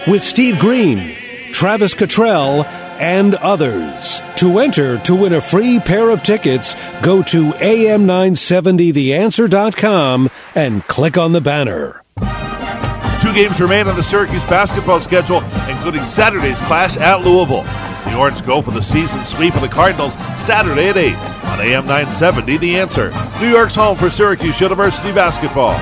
[0.07, 1.15] with Steve Green,
[1.53, 4.21] Travis Cottrell, and others.
[4.37, 11.33] To enter to win a free pair of tickets, go to am970theanswer.com and click on
[11.33, 12.03] the banner.
[13.21, 17.67] Two games remain on the Syracuse basketball schedule, including Saturday's clash at Louisville.
[18.05, 21.15] The Orange go for the season sweep of the Cardinals Saturday at 8
[21.47, 22.57] on AM 970.
[22.57, 23.11] The answer
[23.41, 25.75] New York's home for Syracuse University basketball.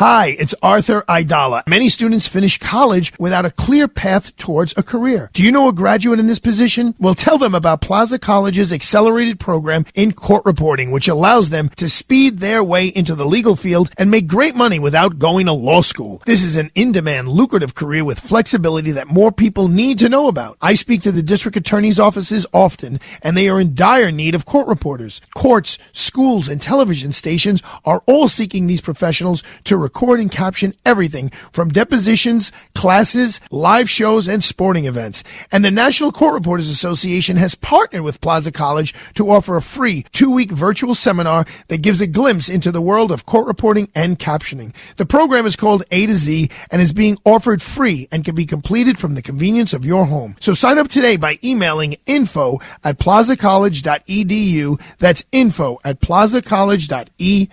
[0.00, 1.62] Hi, it's Arthur Aidala.
[1.68, 5.28] Many students finish college without a clear path towards a career.
[5.34, 6.94] Do you know a graduate in this position?
[6.98, 11.90] Well, tell them about Plaza College's accelerated program in court reporting, which allows them to
[11.90, 15.82] speed their way into the legal field and make great money without going to law
[15.82, 16.22] school.
[16.24, 20.56] This is an in-demand, lucrative career with flexibility that more people need to know about.
[20.62, 24.46] I speak to the district attorney's offices often, and they are in dire need of
[24.46, 25.20] court reporters.
[25.34, 31.32] Courts, schools, and television stations are all seeking these professionals to record and caption everything
[31.52, 35.24] from depositions, classes, live shows, and sporting events.
[35.50, 40.04] And the National Court Reporters Association has partnered with Plaza College to offer a free
[40.12, 44.72] two-week virtual seminar that gives a glimpse into the world of court reporting and captioning.
[44.96, 48.46] The program is called A to Z and is being offered free and can be
[48.46, 50.36] completed from the convenience of your home.
[50.38, 54.80] So sign up today by emailing info at plazacollege.edu.
[55.00, 57.50] That's info at plazacollege.edu.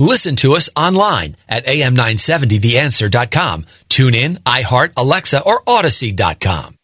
[0.00, 3.66] Listen to us online at am970theanswer.com.
[3.90, 6.76] Tune in, iHeart, Alexa, or Audacy.com.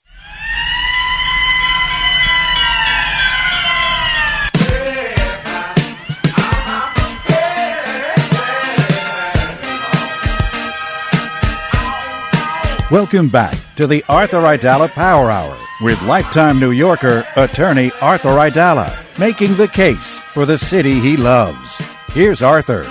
[12.91, 18.95] Welcome back to the Arthur Aidala Power Hour with lifetime New Yorker attorney Arthur Aidala,
[19.19, 21.81] making the case for the city he loves.
[22.11, 22.87] Here's Arthur.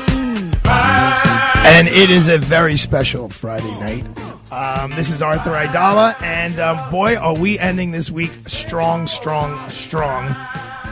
[1.68, 4.06] And it is a very special Friday night.
[4.52, 9.68] Um, this is Arthur Aidala, and um, boy, are we ending this week strong, strong,
[9.72, 10.28] strong.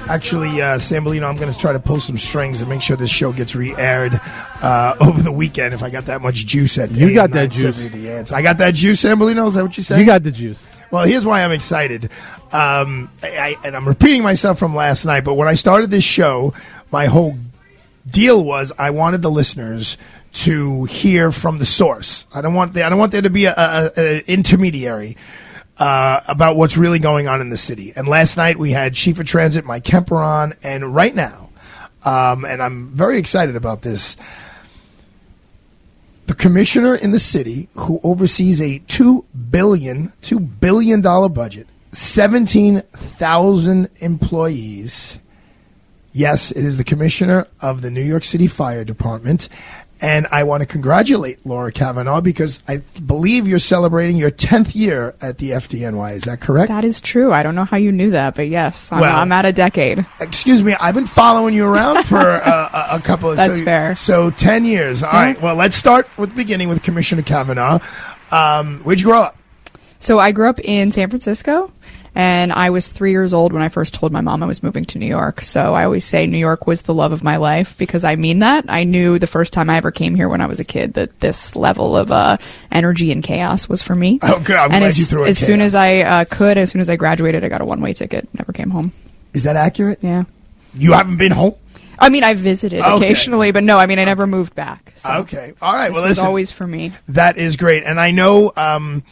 [0.10, 3.12] Actually, uh, Sambolino, I'm going to try to pull some strings and make sure this
[3.12, 4.20] show gets re-aired
[4.64, 5.76] uh, over the weekend.
[5.76, 7.92] If I got that much juice at the You got that juice.
[7.92, 8.34] The answer.
[8.34, 9.50] I got that juice, Sambolino.
[9.50, 10.00] Is that what you said?
[10.00, 10.68] You got the juice.
[10.90, 12.06] Well, here's why I'm excited.
[12.52, 16.04] Um, I, I, and I'm repeating myself from last night, but when I started this
[16.04, 16.56] show,
[16.92, 17.36] my whole
[18.08, 19.98] deal was I wanted the listeners
[20.34, 22.26] to hear from the source.
[22.34, 25.16] I don't want the, I don't want there to be a, intermediary
[25.78, 27.94] uh, about what's really going on in the city.
[27.96, 31.50] And last night we had Chief of Transit Mike Kemper on, and right now,
[32.04, 34.18] um, and I'm very excited about this.
[36.26, 42.82] The commissioner in the city who oversees a two billion, two billion dollar budget, seventeen
[42.92, 45.20] thousand employees.
[46.12, 49.50] Yes, it is the commissioner of the New York City Fire Department.
[50.04, 55.16] And I want to congratulate Laura Kavanaugh because I believe you're celebrating your 10th year
[55.22, 56.16] at the FDNY.
[56.16, 56.68] Is that correct?
[56.68, 57.32] That is true.
[57.32, 60.06] I don't know how you knew that, but yes, I'm, Well- I'm at a decade.
[60.20, 63.96] Excuse me, I've been following you around for uh, a, couple of That's so, fair.
[63.96, 65.04] So 10 years.
[65.04, 65.42] All right.
[65.42, 67.80] Well, let's start with the beginning with Commissioner Kavanaugh.
[68.30, 69.38] Um, where'd you grow up?
[70.00, 71.72] So I grew up in San Francisco,
[72.16, 74.86] and I was three years old when I first told my mom I was moving
[74.86, 75.42] to New York.
[75.42, 78.40] So I always say New York was the love of my life because I mean
[78.40, 78.66] that.
[78.70, 81.20] I knew the first time I ever came here when I was a kid that
[81.20, 82.38] this level of uh,
[82.72, 84.20] energy and chaos was for me.
[84.22, 84.56] Oh, good.
[84.56, 86.90] I'm and glad as, you threw as soon as I uh, could, as soon as
[86.90, 88.28] I graduated, I got a one way ticket.
[88.34, 88.92] Never came home.
[89.34, 90.00] Is that accurate?
[90.02, 90.26] Yeah.
[90.76, 91.56] You haven't been home?
[92.00, 92.96] I mean, I visited Okay.
[92.96, 94.94] occasionally, but no, I mean, I never moved back.
[94.96, 95.54] So Okay.
[95.62, 95.92] All right.
[95.92, 96.26] Well, listen.
[96.26, 96.92] always for me.
[97.08, 97.84] That is great.
[97.84, 99.04] And I know, um,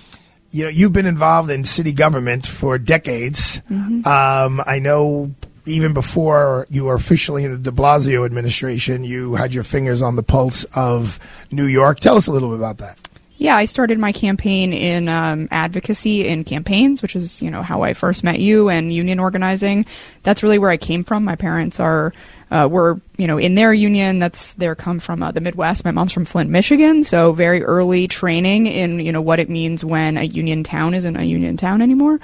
[0.51, 3.61] you know, you've been involved in city government for decades.
[3.71, 4.05] Mhm.
[4.05, 5.31] Um, I know
[5.65, 10.15] even before you were officially in the de Blasio administration, you had your fingers on
[10.15, 11.19] the pulse of
[11.51, 11.99] New York.
[11.99, 12.97] Tell us a little bit about that.
[13.37, 17.81] Yeah, I started my campaign in um, advocacy in campaigns, which is you know how
[17.81, 19.87] I first met you and union organizing.
[20.21, 21.23] That's really where I came from.
[21.23, 22.13] My parents are
[22.51, 25.86] uh, were you know, in their union, that's they're come from uh, the Midwest.
[25.86, 29.86] My mom's from Flint, Michigan, so very early training in you know what it means
[29.86, 32.15] when a union town isn't a union town anymore,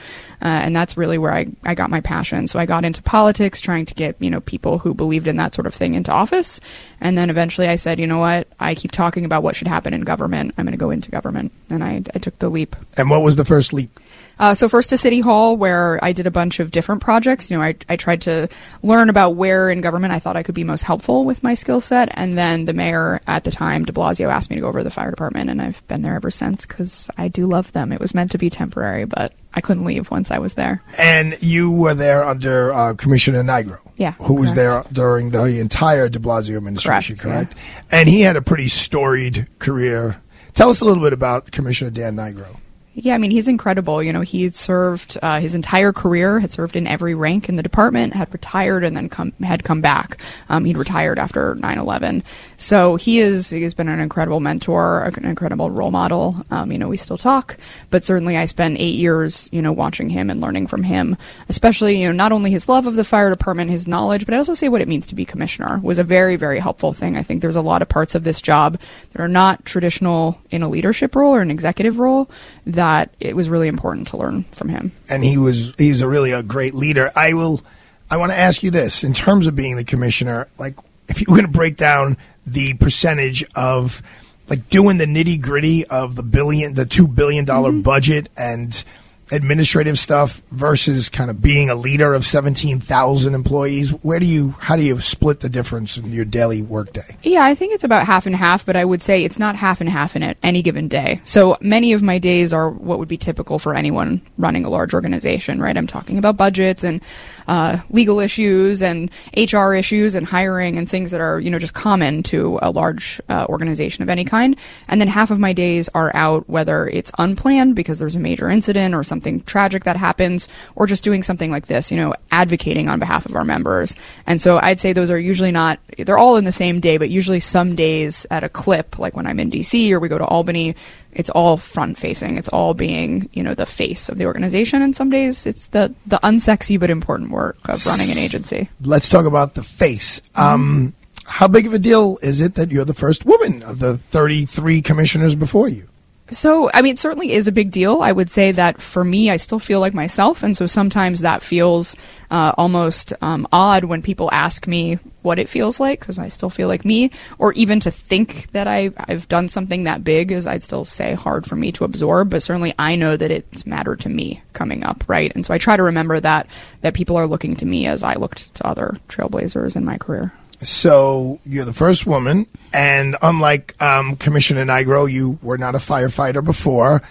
[0.41, 2.47] uh, and that's really where I I got my passion.
[2.47, 5.53] So I got into politics, trying to get you know people who believed in that
[5.53, 6.59] sort of thing into office,
[6.99, 9.93] and then eventually I said, you know what, I keep talking about what should happen
[9.93, 10.55] in government.
[10.57, 12.75] I'm going to go into government, and I I took the leap.
[12.97, 13.99] And what was the first leap?
[14.39, 17.49] Uh, so first to City Hall, where I did a bunch of different projects.
[17.49, 18.47] You know, I, I tried to
[18.83, 21.81] learn about where in government I thought I could be most helpful with my skill
[21.81, 22.09] set.
[22.13, 24.83] And then the mayor at the time, De Blasio, asked me to go over to
[24.83, 27.91] the fire department, and I've been there ever since because I do love them.
[27.91, 30.81] It was meant to be temporary, but I couldn't leave once I was there.
[30.97, 33.79] And you were there under uh, Commissioner Nigro.
[33.97, 37.55] Yeah, Who was there during the entire de Blasio administration, correct?
[37.91, 40.21] And he had a pretty storied career.
[40.53, 42.57] Tell us a little bit about Commissioner Dan Nigro.
[42.99, 44.01] Yeah, I mean, he's incredible.
[44.01, 47.61] You know, he served uh, his entire career, had served in every rank in the
[47.61, 50.17] department, had retired, and then come, had come back.
[50.49, 52.23] Um, he'd retired after 9 11.
[52.57, 56.43] So he is, he has been an incredible mentor, an incredible role model.
[56.49, 57.57] Um, you know, we still talk,
[57.91, 61.17] but certainly I spent eight years, you know, watching him and learning from him,
[61.49, 64.39] especially, you know, not only his love of the fire department, his knowledge, but I
[64.39, 67.15] also say what it means to be commissioner was a very, very helpful thing.
[67.15, 68.79] I think there's a lot of parts of this job
[69.11, 72.27] that are not traditional in a leadership role or an executive role
[72.65, 72.86] that
[73.19, 74.91] it was really important to learn from him.
[75.09, 77.11] and he was he was a really a great leader.
[77.15, 77.61] I will
[78.09, 80.75] I want to ask you this in terms of being the commissioner, like
[81.07, 84.01] if you were going to break down the percentage of
[84.49, 87.81] like doing the nitty gritty of the billion, the two billion dollar mm-hmm.
[87.81, 88.83] budget and
[89.31, 93.89] administrative stuff versus kind of being a leader of seventeen thousand employees.
[93.89, 97.17] Where do you how do you split the difference in your daily workday?
[97.23, 99.81] Yeah, I think it's about half and half, but I would say it's not half
[99.81, 101.21] and half in it any given day.
[101.23, 104.93] So many of my days are what would be typical for anyone running a large
[104.93, 105.75] organization, right?
[105.75, 107.01] I'm talking about budgets and
[107.47, 111.73] uh, legal issues and HR issues and hiring and things that are, you know, just
[111.73, 114.57] common to a large uh, organization of any kind.
[114.87, 118.49] And then half of my days are out, whether it's unplanned because there's a major
[118.49, 122.89] incident or something tragic that happens, or just doing something like this, you know, advocating
[122.89, 123.95] on behalf of our members.
[124.25, 127.09] And so I'd say those are usually not, they're all in the same day, but
[127.09, 130.25] usually some days at a clip, like when I'm in DC or we go to
[130.25, 130.75] Albany,
[131.11, 132.37] it's all front facing.
[132.37, 134.81] It's all being, you know, the face of the organization.
[134.81, 138.69] And some days it's the, the unsexy but important work of running an agency.
[138.81, 140.21] Let's talk about the face.
[140.35, 140.93] Um,
[141.25, 144.81] how big of a deal is it that you're the first woman of the 33
[144.81, 145.87] commissioners before you?
[146.29, 148.01] So, I mean, it certainly is a big deal.
[148.01, 150.43] I would say that for me, I still feel like myself.
[150.43, 151.95] And so sometimes that feels
[152.29, 156.49] uh, almost um, odd when people ask me what it feels like, because I still
[156.49, 160.45] feel like me, or even to think that I, I've done something that big is,
[160.45, 162.29] I'd still say, hard for me to absorb.
[162.29, 165.31] But certainly I know that it's mattered to me coming up, right?
[165.33, 166.47] And so I try to remember that,
[166.81, 170.33] that people are looking to me as I looked to other trailblazers in my career.
[170.59, 176.43] So you're the first woman, and unlike um, Commissioner Nigro, you were not a firefighter
[176.43, 177.03] before.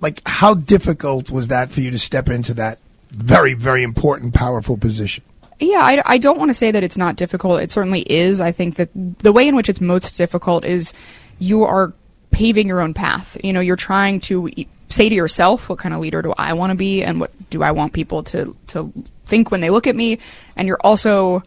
[0.00, 2.78] Like, how difficult was that for you to step into that
[3.10, 5.24] very, very important, powerful position?
[5.58, 7.60] Yeah, I, I don't want to say that it's not difficult.
[7.60, 8.40] It certainly is.
[8.40, 10.92] I think that the way in which it's most difficult is
[11.38, 11.92] you are
[12.30, 13.38] paving your own path.
[13.44, 14.50] You know, you're trying to
[14.88, 17.62] say to yourself, what kind of leader do I want to be, and what do
[17.62, 18.92] I want people to to
[19.24, 20.18] think when they look at me,
[20.56, 21.42] and you're also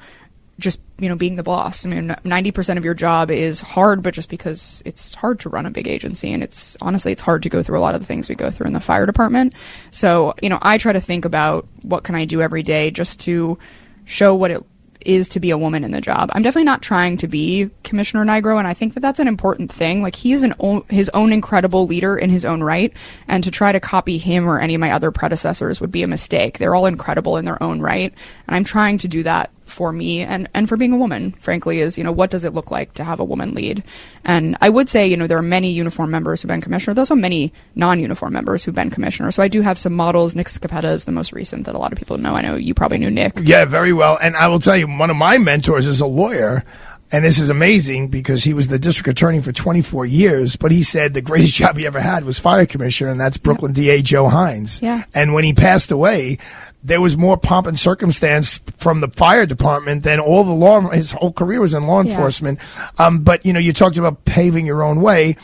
[0.60, 1.86] just you know being the boss.
[1.86, 5.50] I mean, ninety percent of your job is hard, but just because it's hard to
[5.50, 8.02] run a big agency, and it's honestly it's hard to go through a lot of
[8.02, 9.54] the things we go through in the fire department.
[9.92, 13.20] So you know, I try to think about what can I do every day just
[13.22, 13.58] to
[14.06, 14.64] show what it
[15.06, 16.30] is to be a woman in the job.
[16.34, 19.72] I'm definitely not trying to be Commissioner Nigro, and I think that that's an important
[19.72, 20.02] thing.
[20.02, 20.56] Like he is an
[20.90, 22.92] his own incredible leader in his own right,
[23.28, 26.08] and to try to copy him or any of my other predecessors would be a
[26.08, 26.58] mistake.
[26.58, 28.14] They're all incredible in their own right,
[28.48, 31.32] and I'm trying to do that for me and and for being a woman.
[31.34, 33.84] Frankly, is you know what does it look like to have a woman lead?
[34.24, 36.94] And I would say you know there are many uniform members who've been commissioner.
[36.94, 39.32] There's also many non-uniform members who've been commissioner.
[39.32, 40.36] So I do have some models.
[40.36, 42.36] Nick Scoppetta is the most recent that a lot of people know.
[42.36, 43.34] I know you probably knew Nick.
[43.42, 44.18] Yeah, very well.
[44.22, 46.64] And I will tell you, one of my mentors is a lawyer.
[47.12, 50.82] And this is amazing because he was the district attorney for 24 years, but he
[50.82, 54.26] said the greatest job he ever had was fire commissioner, and that's Brooklyn DA Joe
[54.26, 54.82] Hynes.
[54.82, 55.04] Yeah.
[55.14, 56.40] And when he passed away,
[56.86, 60.82] there was more pomp and circumstance from the fire department than all the law.
[60.82, 62.12] His whole career was in law Yeah.
[62.12, 62.60] enforcement.
[63.00, 65.36] Um, but you know, you talked about paving your own way.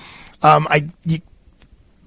[0.42, 0.88] Um, I.
[1.06, 1.20] You,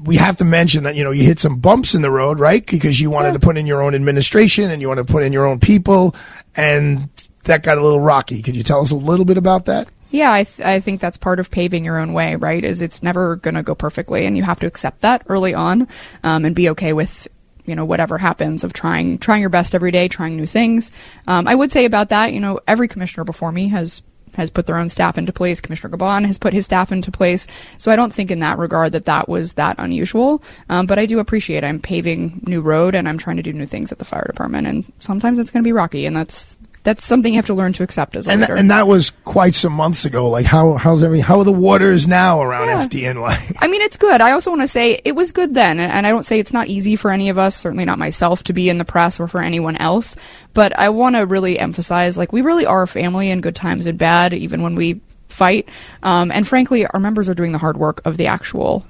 [0.04, 2.66] we have to mention that you know you hit some bumps in the road, right?
[2.66, 5.32] Because you wanted to put in your own administration and you want to put in
[5.32, 6.14] your own people,
[6.56, 7.08] and
[7.44, 8.42] that got a little rocky.
[8.42, 9.88] Could you tell us a little bit about that?
[10.10, 12.62] Yeah, I, th- I think that's part of paving your own way, right?
[12.62, 15.88] Is it's never going to go perfectly, and you have to accept that early on,
[16.22, 17.26] um, and be okay with
[17.66, 20.92] you know whatever happens of trying trying your best every day, trying new things.
[21.26, 24.02] Um, I would say about that, you know, every commissioner before me has
[24.36, 25.60] has put their own staff into place.
[25.60, 27.46] Commissioner Caban has put his staff into place.
[27.78, 30.42] So I don't think in that regard that that was that unusual.
[30.68, 33.66] Um, but I do appreciate I'm paving new road and I'm trying to do new
[33.66, 34.66] things at the fire department.
[34.66, 37.72] And sometimes it's going to be rocky, and that's that's something you have to learn
[37.72, 38.54] to accept as a And, leader.
[38.54, 40.28] and that was quite some months ago.
[40.30, 43.56] Like how how's every how are the waters now around FDNY?
[43.58, 44.20] I mean, it's good.
[44.20, 46.52] I also want to say it was good then, and and I don't say it's
[46.52, 49.26] not easy for any of us, certainly not myself, to be in the press or
[49.26, 50.14] for anyone else.
[50.52, 53.86] But I want to really emphasize, like, we really are a family in good times
[53.86, 55.68] and bad, even when we fight.
[56.04, 58.86] Um, and frankly, our members are doing the hard work of the actual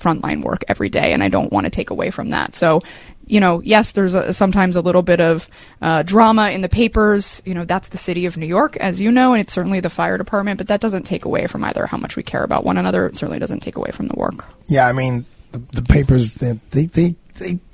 [0.00, 2.54] frontline work every day, and I don't want to take away from that.
[2.54, 2.82] So,
[3.26, 5.48] you know, yes, there's a, sometimes a little bit of
[5.82, 7.42] uh, drama in the papers.
[7.44, 9.90] You know, that's the city of New York, as you know, and it's certainly the
[9.90, 12.78] fire department, but that doesn't take away from either how much we care about one
[12.78, 13.06] another.
[13.06, 14.46] It certainly doesn't take away from the work.
[14.66, 17.14] Yeah, I mean the, the papers they, they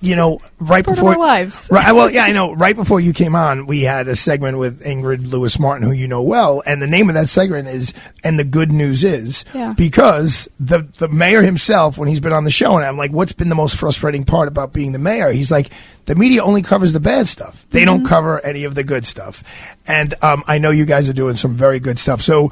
[0.01, 1.69] you know right Part before our lives.
[1.73, 2.53] Right, well, yeah, I know.
[2.53, 6.07] Right before you came on, we had a segment with Ingrid Lewis Martin, who you
[6.09, 7.93] know well, and the name of that segment is
[8.25, 9.75] "And the Good News Is," Yeah.
[9.77, 13.33] because the the mayor himself, when he's been on the show, and I'm like, "What's
[13.33, 15.71] been the most frustrating part about being the mayor?" He's like,
[16.07, 19.43] "The media only covers the bad stuff; they don't cover any of the good stuff."
[19.87, 22.51] And um, I know you guys are doing some very good stuff, so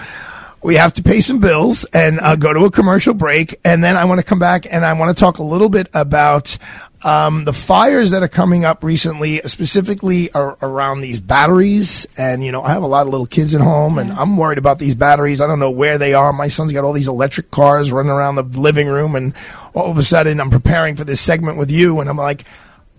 [0.62, 3.96] we have to pay some bills and uh, go to a commercial break, and then
[3.96, 6.58] I want to come back and I want to talk a little bit about
[7.03, 12.07] um, the fires that are coming up recently, specifically ar- around these batteries.
[12.16, 14.59] And you know, I have a lot of little kids at home, and I'm worried
[14.59, 15.40] about these batteries.
[15.40, 16.32] I don't know where they are.
[16.32, 19.34] My son's got all these electric cars running around the living room, and
[19.74, 22.44] all of a sudden, I'm preparing for this segment with you, and I'm like.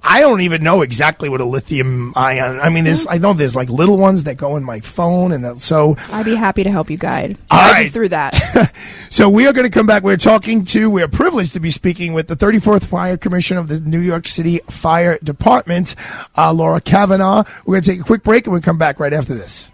[0.03, 2.59] I don't even know exactly what a lithium ion.
[2.59, 5.45] I mean, there's I know there's like little ones that go in my phone, and
[5.45, 8.73] that, so I'd be happy to help you guide, All you through that.
[9.09, 10.03] so we are going to come back.
[10.03, 13.79] We're talking to, we're privileged to be speaking with the 34th Fire Commissioner of the
[13.79, 15.95] New York City Fire Department,
[16.35, 17.43] uh, Laura Kavanaugh.
[17.65, 19.70] We're going to take a quick break and we'll come back right after this.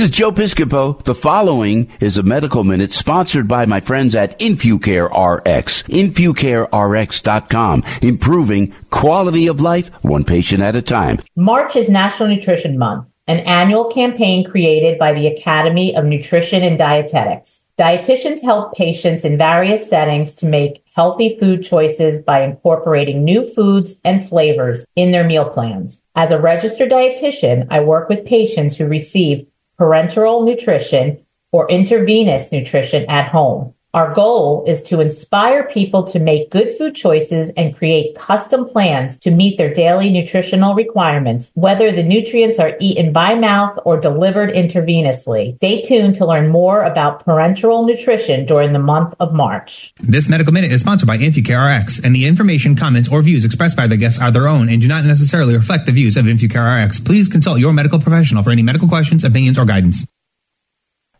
[0.00, 1.04] This is Joe Piscopo.
[1.04, 5.82] The following is a medical minute sponsored by my friends at InfuCare RX.
[5.82, 7.82] InfuCareRx.com.
[8.00, 11.18] Improving quality of life one patient at a time.
[11.36, 16.78] March is National Nutrition Month, an annual campaign created by the Academy of Nutrition and
[16.78, 17.60] Dietetics.
[17.80, 23.94] Dietitians help patients in various settings to make healthy food choices by incorporating new foods
[24.04, 26.02] and flavors in their meal plans.
[26.14, 29.46] As a registered dietitian, I work with patients who receive
[29.80, 33.74] parenteral nutrition or intravenous nutrition at home.
[33.92, 39.18] Our goal is to inspire people to make good food choices and create custom plans
[39.18, 44.50] to meet their daily nutritional requirements, whether the nutrients are eaten by mouth or delivered
[44.50, 45.56] intravenously.
[45.56, 49.92] Stay tuned to learn more about parenteral nutrition during the month of March.
[49.98, 53.76] This medical minute is sponsored by InfuCare RX, and the information, comments, or views expressed
[53.76, 56.86] by the guests are their own and do not necessarily reflect the views of InfuCare
[56.86, 57.00] RX.
[57.00, 60.06] Please consult your medical professional for any medical questions, opinions, or guidance.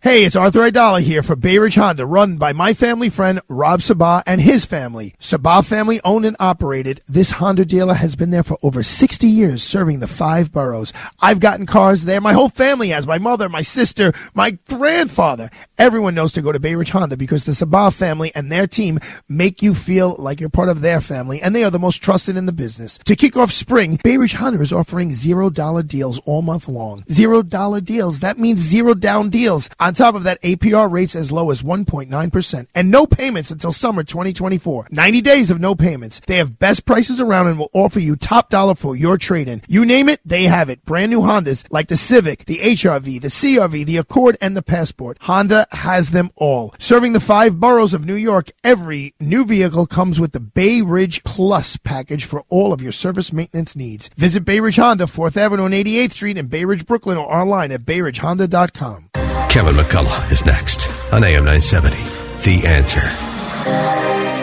[0.03, 3.81] Hey, it's Arthur Aidala here for Bay Ridge Honda, run by my family friend Rob
[3.81, 5.15] Sabah and his family.
[5.21, 7.03] Sabah family owned and operated.
[7.07, 10.95] This Honda dealer has been there for over 60 years, serving the five boroughs.
[11.21, 12.19] I've gotten cars there.
[12.19, 13.07] My whole family has.
[13.07, 15.51] My mother, my sister, my grandfather.
[15.77, 19.01] Everyone knows to go to Bay Ridge Honda because the Sabah family and their team
[19.29, 22.39] make you feel like you're part of their family, and they are the most trusted
[22.39, 22.97] in the business.
[23.05, 27.05] To kick off spring, Bay Ridge Honda is offering zero dollar deals all month long.
[27.13, 28.21] Zero dollar deals.
[28.21, 29.69] That means zero down deals.
[29.95, 34.89] Top of that, APR rates as low as 1.9% and no payments until summer 2024.
[34.91, 36.21] 90 days of no payments.
[36.27, 39.63] They have best prices around and will offer you top dollar for your trade-in.
[39.69, 40.85] You name it, they have it.
[40.85, 45.19] Brand new Hondas like the Civic, the HRV, the CRV, the Accord, and the Passport.
[45.23, 46.75] Honda has them all.
[46.79, 51.23] Serving the five boroughs of New York, every new vehicle comes with the Bay Ridge
[51.25, 54.09] Plus package for all of your service maintenance needs.
[54.17, 57.73] Visit Bay Ridge Honda, 4th Avenue and 88th Street in Bay Ridge, Brooklyn, or online
[57.73, 59.20] at bayridgehonda.com.
[59.51, 61.97] Kevin McCullough is next on AM 970.
[62.45, 63.01] The answer.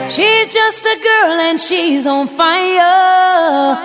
[0.10, 3.76] She's just a girl and she's on fire.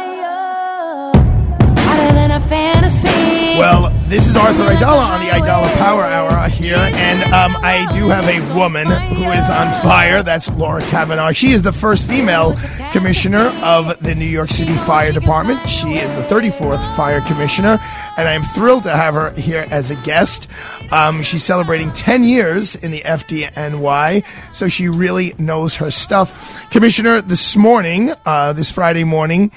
[1.79, 3.57] Hotter than a fantasy.
[3.57, 8.11] Well, this is Arthur Aidala on the Aidala Power Hour here, and um, I do
[8.11, 10.23] have a woman who is on fire.
[10.23, 11.33] That's Laura Kavanaugh.
[11.33, 12.55] She is the first female
[12.93, 15.67] commissioner of the New York City Fire Department.
[15.67, 17.81] She is the 34th fire commissioner.
[18.19, 20.47] and I'm thrilled to have her here as a guest.
[20.91, 26.61] Um, she's celebrating 10 years in the FDNY, so she really knows her stuff.
[26.71, 29.51] Commissioner, this morning, uh, this Friday morning,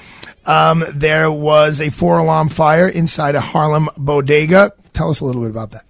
[0.46, 4.72] um, there was a four alarm fire inside a Harlem bodega.
[4.92, 5.84] Tell us a little bit about that.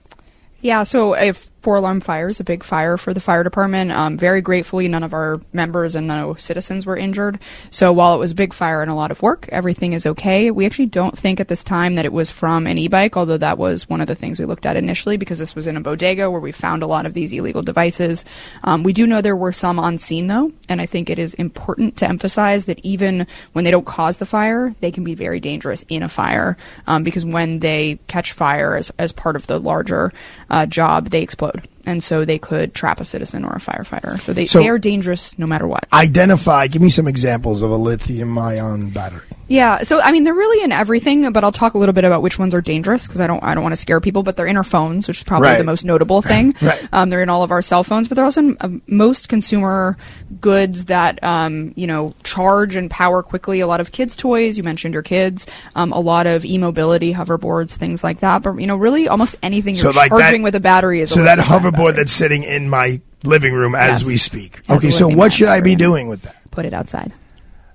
[0.61, 1.33] Yeah, so a
[1.67, 3.91] four alarm fires, a big fire for the fire department.
[3.91, 7.41] Um, very gratefully, none of our members and no citizens were injured.
[7.71, 10.53] So while it was a big fire and a lot of work, everything is okay.
[10.53, 13.59] We actually don't think at this time that it was from an e-bike, although that
[13.59, 16.31] was one of the things we looked at initially because this was in a bodega
[16.31, 18.25] where we found a lot of these illegal devices.
[18.63, 21.35] Um, we do know there were some on scene though, and I think it is
[21.35, 25.41] important to emphasize that even when they don't cause the fire, they can be very
[25.41, 26.57] dangerous in a fire
[26.87, 30.13] um, because when they catch fire as, as part of the larger
[30.49, 34.21] uh, job, they explode episode and so they could trap a citizen or a firefighter.
[34.21, 35.87] So they, So- they are dangerous no matter what.
[35.93, 39.23] Identify, give me some examples of a lithium ion battery.
[39.49, 42.21] Yeah, so I mean they're really in everything, but I'll talk a little bit about
[42.21, 44.25] which ones are dangerous because I don't I don't want to scare people.
[44.25, 45.59] But they're in our phones, which is probably Right.
[45.59, 46.53] the most notable thing.
[46.61, 46.89] Right.
[46.93, 49.97] Um, they're in all of our cell phones, but they're also in uh, most consumer
[50.41, 53.61] goods that um, you know charge and power quickly.
[53.61, 54.57] A lot of kids' toys.
[54.59, 55.47] You mentioned your kids.
[55.77, 58.43] Um, a lot of e-mobility hoverboards, things like that.
[58.43, 61.13] But you know, really, almost anything you're So like that- charging with a battery is
[61.13, 64.07] a So that lithium-ion hoverboard that's sitting in my living room as Yes.
[64.09, 64.61] we speak.
[64.69, 66.37] Has Okay, a so what should I be doing with that?
[66.51, 67.13] Put it outside.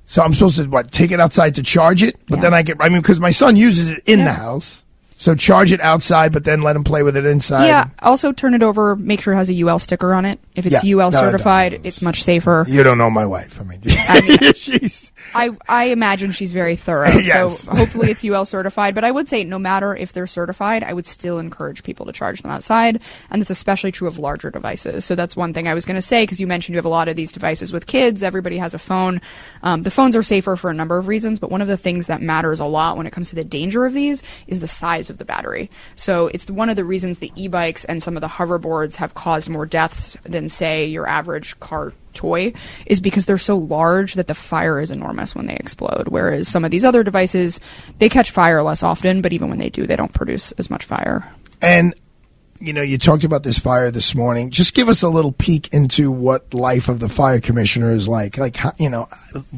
[0.06, 0.92] So I'm supposed to what?
[0.92, 2.78] Take it outside to charge it, but then I get.
[2.80, 4.84] I mean, because my son uses it in the house,
[5.22, 7.68] so charge it outside, but then let him play with it inside.
[7.68, 7.90] Yeah.
[8.00, 8.96] Also, turn it over.
[8.96, 10.40] Make sure it has a UL sticker on it.
[10.56, 10.96] If it's Yeah.
[10.98, 12.66] UL No, it certified, it's much safer.
[12.68, 13.62] You don't know my wife.
[13.62, 13.82] I mean,
[14.42, 15.12] mean- she's.
[15.36, 17.12] I I imagine she's very thorough.
[17.22, 17.60] Yes.
[17.62, 18.96] So hopefully it's UL certified.
[18.96, 22.12] But I would say no matter if they're certified, I would still encourage people to
[22.12, 23.00] charge them outside,
[23.30, 25.06] and that's especially true of larger devices.
[25.06, 26.90] So that's one thing I was going to say because you mentioned you have a
[26.90, 28.24] lot of these devices with kids.
[28.24, 29.22] Everybody has a phone.
[29.62, 32.08] Um, the phones are safer for a number of reasons, but one of the things
[32.08, 35.11] that matters a lot when it comes to the danger of these is the size
[35.11, 35.70] of the battery.
[35.96, 39.50] So it's one of the reasons the e-bikes and some of the hoverboards have caused
[39.50, 42.54] more deaths than say your average car toy
[42.86, 46.08] is because they're so large that the fire is enormous when they explode.
[46.10, 47.60] Whereas some of these other devices,
[48.00, 50.86] they catch fire less often, but even when they do, they don't produce as much
[50.86, 51.32] fire.
[51.62, 51.94] And
[52.62, 54.52] you know, you talked about this fire this morning.
[54.52, 58.38] Just give us a little peek into what life of the fire commissioner is like.
[58.38, 59.08] Like, you know,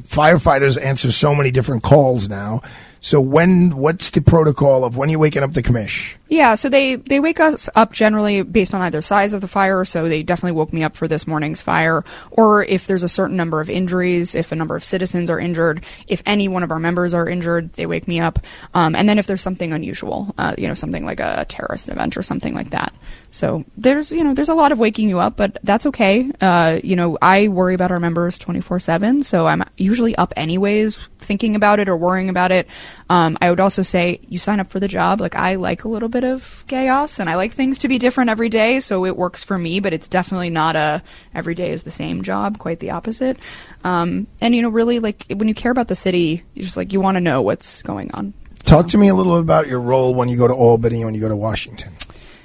[0.07, 2.61] firefighters answer so many different calls now.
[3.03, 6.15] So when, what's the protocol of when you're waking up the commish?
[6.29, 9.83] Yeah, so they they wake us up generally based on either size of the fire.
[9.85, 13.35] So they definitely woke me up for this morning's fire, or if there's a certain
[13.35, 16.79] number of injuries, if a number of citizens are injured, if any one of our
[16.79, 18.39] members are injured, they wake me up.
[18.73, 22.15] Um, and then if there's something unusual, uh, you know, something like a terrorist event
[22.17, 22.93] or something like that.
[23.29, 26.31] So there's you know there's a lot of waking you up, but that's okay.
[26.39, 30.97] Uh, you know, I worry about our members 24 seven, so I'm usually up anyways,
[31.23, 32.67] thinking about it or worrying about it.
[33.09, 35.19] Um, I would also say you sign up for the job.
[35.19, 38.29] Like I like a little bit of chaos and I like things to be different
[38.29, 39.79] every day, so it works for me.
[39.79, 41.01] But it's definitely not a
[41.33, 42.59] every day is the same job.
[42.59, 43.39] Quite the opposite.
[43.83, 46.93] Um, and you know, really, like when you care about the city, you just like
[46.93, 48.33] you want to know what's going on.
[48.63, 51.05] Talk to me a little bit about your role when you go to Albany and
[51.05, 51.93] when you go to Washington.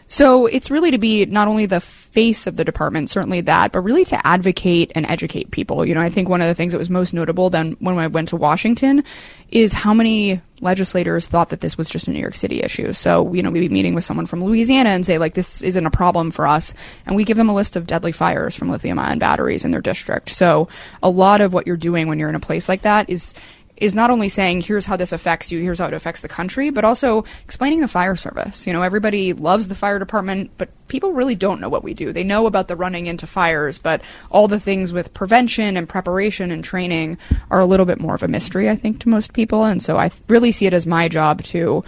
[0.08, 3.80] So it's really to be not only the face of the department, certainly that, but
[3.80, 5.84] really to advocate and educate people.
[5.84, 8.06] You know, I think one of the things that was most notable then when I
[8.06, 9.04] went to Washington
[9.50, 12.92] is how many legislators thought that this was just a New York City issue.
[12.94, 15.86] So, you know, we'd be meeting with someone from Louisiana and say, like, this isn't
[15.86, 16.74] a problem for us.
[17.06, 19.82] And we give them a list of deadly fires from lithium ion batteries in their
[19.82, 20.30] district.
[20.30, 20.68] So
[21.02, 23.34] a lot of what you're doing when you're in a place like that is
[23.80, 26.70] is not only saying here's how this affects you, here's how it affects the country,
[26.70, 28.66] but also explaining the fire service.
[28.66, 32.12] You know, everybody loves the fire department, but people really don't know what we do.
[32.12, 34.00] They know about the running into fires, but
[34.30, 37.18] all the things with prevention and preparation and training
[37.50, 39.64] are a little bit more of a mystery, I think, to most people.
[39.64, 41.84] And so I really see it as my job to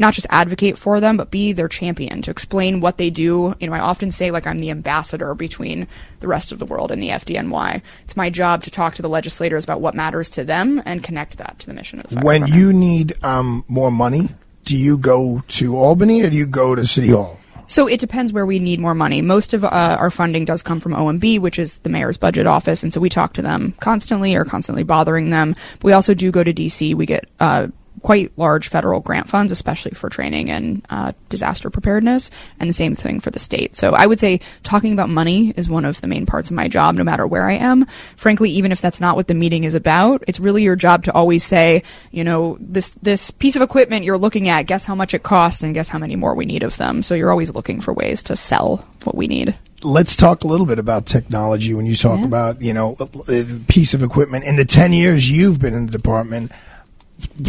[0.00, 3.54] not just advocate for them, but be their champion to explain what they do.
[3.60, 5.86] You know, I often say like I'm the ambassador between
[6.20, 7.82] the rest of the world and the FDNY.
[8.04, 11.38] It's my job to talk to the legislators about what matters to them and connect
[11.38, 12.60] that to the mission of the fire When department.
[12.60, 14.30] you need um, more money,
[14.64, 17.38] do you go to Albany or do you go to City Hall?
[17.66, 19.22] So it depends where we need more money.
[19.22, 22.82] Most of uh, our funding does come from OMB, which is the mayor's budget office,
[22.82, 25.54] and so we talk to them constantly or constantly bothering them.
[25.78, 26.96] But We also do go to DC.
[26.96, 27.68] We get uh,
[28.02, 32.96] quite large federal grant funds, especially for training and uh, disaster preparedness, and the same
[32.96, 33.76] thing for the state.
[33.76, 36.66] So I would say talking about money is one of the main parts of my
[36.68, 37.86] job, no matter where I am.
[38.16, 41.12] Frankly, even if that's not what the meeting is about, it's really your job to
[41.12, 45.12] always say, you know, this this piece of equipment you're looking at, guess how much
[45.12, 47.02] it costs, and guess how many more we need of them.
[47.02, 49.54] So you're always looking for ways to sell what we need.
[49.82, 52.26] Let's talk a little bit about technology when you talk Yeah.
[52.26, 54.44] about, you know, a a piece of equipment.
[54.44, 56.52] In the 10 years you've been in the department,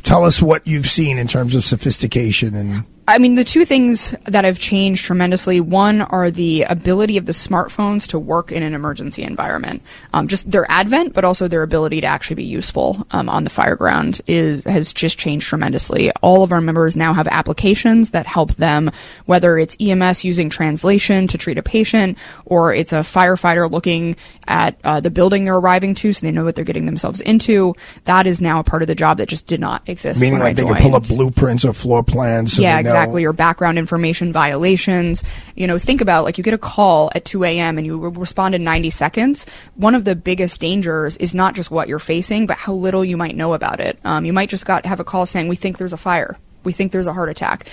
[0.03, 4.15] tell us what you've seen in terms of sophistication and I mean, the two things
[4.25, 8.75] that have changed tremendously one are the ability of the smartphones to work in an
[8.75, 9.81] emergency environment.
[10.13, 13.49] Um, just their advent, but also their ability to actually be useful um, on the
[13.49, 16.11] fire ground is has just changed tremendously.
[16.21, 18.91] All of our members now have applications that help them,
[19.25, 24.15] whether it's EMS using translation to treat a patient, or it's a firefighter looking
[24.47, 27.73] at uh, the building they're arriving to, so they know what they're getting themselves into.
[28.05, 30.21] That is now a part of the job that just did not exist.
[30.21, 32.53] Meaning, like I they can pull up blueprints or floor plans.
[32.53, 33.25] So yeah, exactly.
[33.25, 35.23] Or background information violations.
[35.55, 37.77] You know, think about like you get a call at 2 a.m.
[37.77, 39.45] and you respond in 90 seconds.
[39.75, 43.17] One of the biggest dangers is not just what you're facing, but how little you
[43.17, 43.99] might know about it.
[44.03, 46.37] Um, you might just got have a call saying, "We think there's a fire.
[46.63, 47.65] We think there's a heart attack."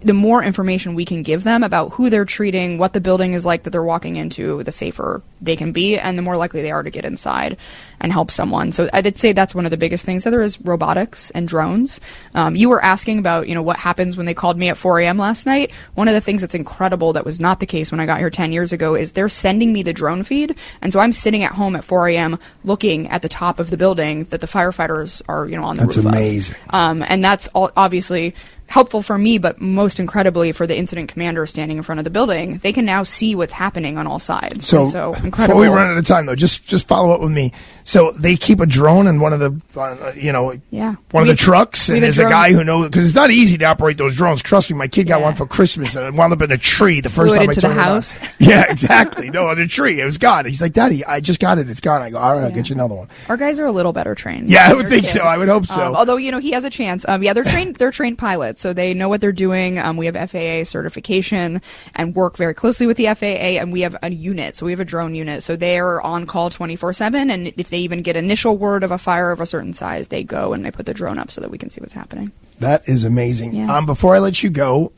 [0.00, 3.46] The more information we can give them about who they're treating, what the building is
[3.46, 6.70] like that they're walking into, the safer they can be, and the more likely they
[6.70, 7.56] are to get inside
[8.00, 8.70] and help someone.
[8.72, 10.24] So I did say that's one of the biggest things.
[10.24, 12.00] The other is robotics and drones.
[12.34, 15.00] Um, you were asking about, you know, what happens when they called me at 4
[15.00, 15.16] a.m.
[15.16, 15.70] last night.
[15.94, 18.30] One of the things that's incredible that was not the case when I got here
[18.30, 21.52] 10 years ago is they're sending me the drone feed, and so I'm sitting at
[21.52, 22.38] home at 4 a.m.
[22.64, 25.82] looking at the top of the building that the firefighters are, you know, on the
[25.82, 26.12] That's roof of.
[26.12, 26.56] amazing.
[26.70, 28.34] Um, and that's all, obviously
[28.74, 32.10] helpful for me, but most incredibly for the incident commander standing in front of the
[32.10, 32.58] building.
[32.58, 34.66] They can now see what's happening on all sides.
[34.66, 35.46] So, And so incredible.
[35.46, 37.52] before we run out of time, though, just just follow up with me.
[37.84, 40.96] So they keep a drone in one of the, uh, you know, Yeah.
[41.12, 43.30] one of the trucks, and have a there's a guy who knows because it's not
[43.30, 44.42] easy to operate those drones.
[44.42, 47.00] Trust me, my kid got one for Christmas and it wound up in a tree
[47.00, 47.86] the first Flew it time I into the turned it on.
[47.94, 48.18] house.
[48.40, 49.30] Yeah, exactly.
[49.30, 50.00] No, in a tree.
[50.00, 50.44] It was gone.
[50.46, 51.70] He's like, Daddy, I just got it.
[51.70, 52.02] It's gone.
[52.02, 53.08] I go, all right, I'll get you another one.
[53.28, 54.48] Our guys are a little better trained.
[54.50, 55.12] Yeah, I would think kid.
[55.12, 55.20] so.
[55.20, 55.80] I would hope so.
[55.88, 57.04] Um, although you know he has a chance.
[57.08, 57.76] Um, yeah, they're trained.
[57.76, 59.78] They're trained pilots, so they know what they're doing.
[59.78, 61.60] Um, we have FAA certification
[61.94, 64.56] and work very closely with the FAA, and we have a unit.
[64.56, 65.42] So we have a drone unit.
[65.42, 68.82] So they are on call twenty four seven, and if they even get initial word
[68.82, 71.30] of a fire of a certain size, they go and they put the drone up
[71.30, 72.32] so that we can see what's happening.
[72.60, 73.54] That is amazing.
[73.54, 73.76] Yeah.
[73.76, 74.92] Um, before I let you go,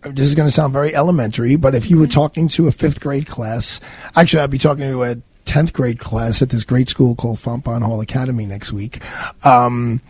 [0.00, 3.00] this is going to sound very elementary, but if you were talking to a fifth
[3.00, 3.80] grade class,
[4.16, 7.82] actually, I'd be talking to a 10th grade class at this great school called Fontbonne
[7.82, 9.02] Hall Academy next week
[9.44, 10.00] um,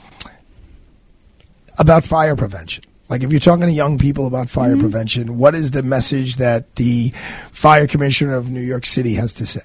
[1.78, 2.84] about fire prevention.
[3.08, 4.80] Like, if you're talking to young people about fire mm-hmm.
[4.80, 7.12] prevention, what is the message that the
[7.52, 9.62] fire commissioner of New York City has to say?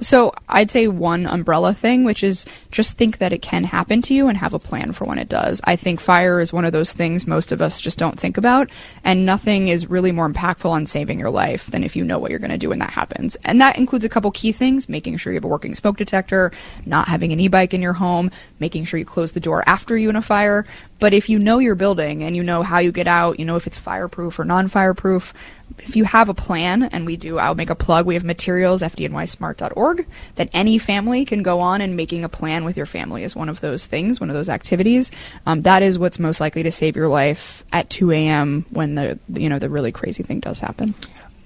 [0.00, 4.14] So I'd say one umbrella thing, which is just think that it can happen to
[4.14, 5.60] you and have a plan for when it does.
[5.64, 8.70] I think fire is one of those things most of us just don't think about,
[9.02, 12.30] and nothing is really more impactful on saving your life than if you know what
[12.30, 13.34] you're going to do when that happens.
[13.44, 16.52] And that includes a couple key things: making sure you have a working smoke detector,
[16.86, 18.30] not having an e-bike in your home,
[18.60, 20.64] making sure you close the door after you in a fire.
[20.98, 23.56] But if you know your building and you know how you get out, you know
[23.56, 25.32] if it's fireproof or non-fireproof,
[25.78, 28.06] if you have a plan, and we do, I'll make a plug.
[28.06, 32.76] We have materials, fdnysmart.org, that any family can go on and making a plan with
[32.76, 35.10] your family is one of those things, one of those activities.
[35.46, 38.66] Um, that is what's most likely to save your life at 2 a.m.
[38.70, 40.94] when the, you know, the really crazy thing does happen.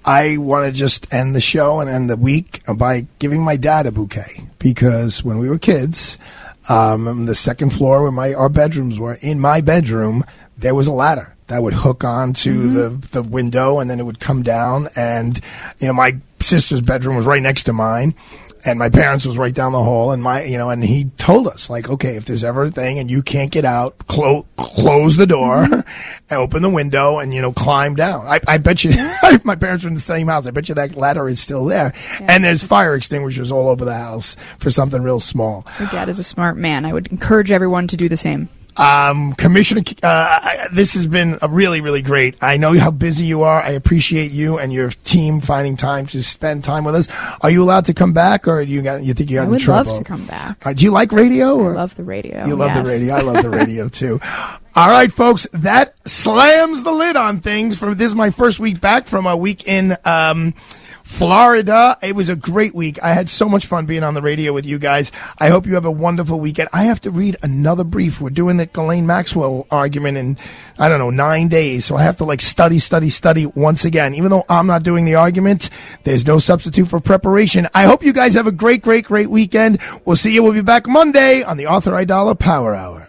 [0.05, 3.87] I want to just end the show and end the week by giving my dad
[3.87, 6.19] a bouquet because when we were kids,
[6.69, 10.25] um, on the second floor where my our bedrooms were, in my bedroom
[10.57, 14.21] there was a ladder that would hook onto the the window and then it would
[14.21, 14.89] come down.
[14.97, 15.39] And
[15.79, 18.15] you know, my sister's bedroom was right next to mine.
[18.65, 21.49] And my parents was right down the hall, and my, you know, and he told
[21.49, 25.17] us like, okay, if there's ever a thing and you can't get out, clo- close
[25.17, 25.75] the door, mm-hmm.
[25.75, 25.83] and
[26.31, 28.27] open the window, and you know, climb down.
[28.27, 28.93] I, I bet you,
[29.45, 30.47] my parents were in the same house.
[30.47, 33.95] I bet you that ladder is still there, and there's fire extinguishers all over the
[33.95, 35.67] house for something real small.
[35.81, 36.85] Your dad is a smart man.
[36.85, 38.49] I would encourage everyone to do the same.
[38.77, 42.37] Um, Commissioner, uh, I- this has been a really, really great.
[42.41, 43.61] I know how busy you are.
[43.61, 47.09] I appreciate you and your team finding time to spend time with us.
[47.43, 49.45] Are you allowed to come back, or do you got you think you got I
[49.45, 50.67] in would love to come back.
[50.67, 51.57] Uh, do you like radio?
[51.57, 51.73] Or?
[51.73, 52.47] I love the radio.
[52.47, 52.87] You love yes.
[52.87, 53.15] the radio.
[53.15, 54.21] I love the radio too.
[54.75, 57.77] All right, folks, that slams the lid on things.
[57.77, 60.55] From this is my first week back from a week in um,
[61.13, 61.99] Florida.
[62.03, 63.01] It was a great week.
[63.03, 65.13] I had so much fun being on the radio with you guys.
[65.39, 66.71] I hope you have a wonderful weekend.
[66.73, 68.21] I have to read another brief.
[68.21, 70.39] We're doing the Ghislaine Maxwell argument in
[70.79, 74.15] I don't know nine days, so I have to like study, study, study once again.
[74.15, 75.69] Even though I'm not doing the argument,
[76.05, 77.69] there's no substitute for preparation.
[77.75, 79.81] I hope you guys have a great, great, great weekend.
[80.07, 80.43] We'll see you.
[80.43, 83.09] We'll be back Monday on the Arthur Aidala Power Hour.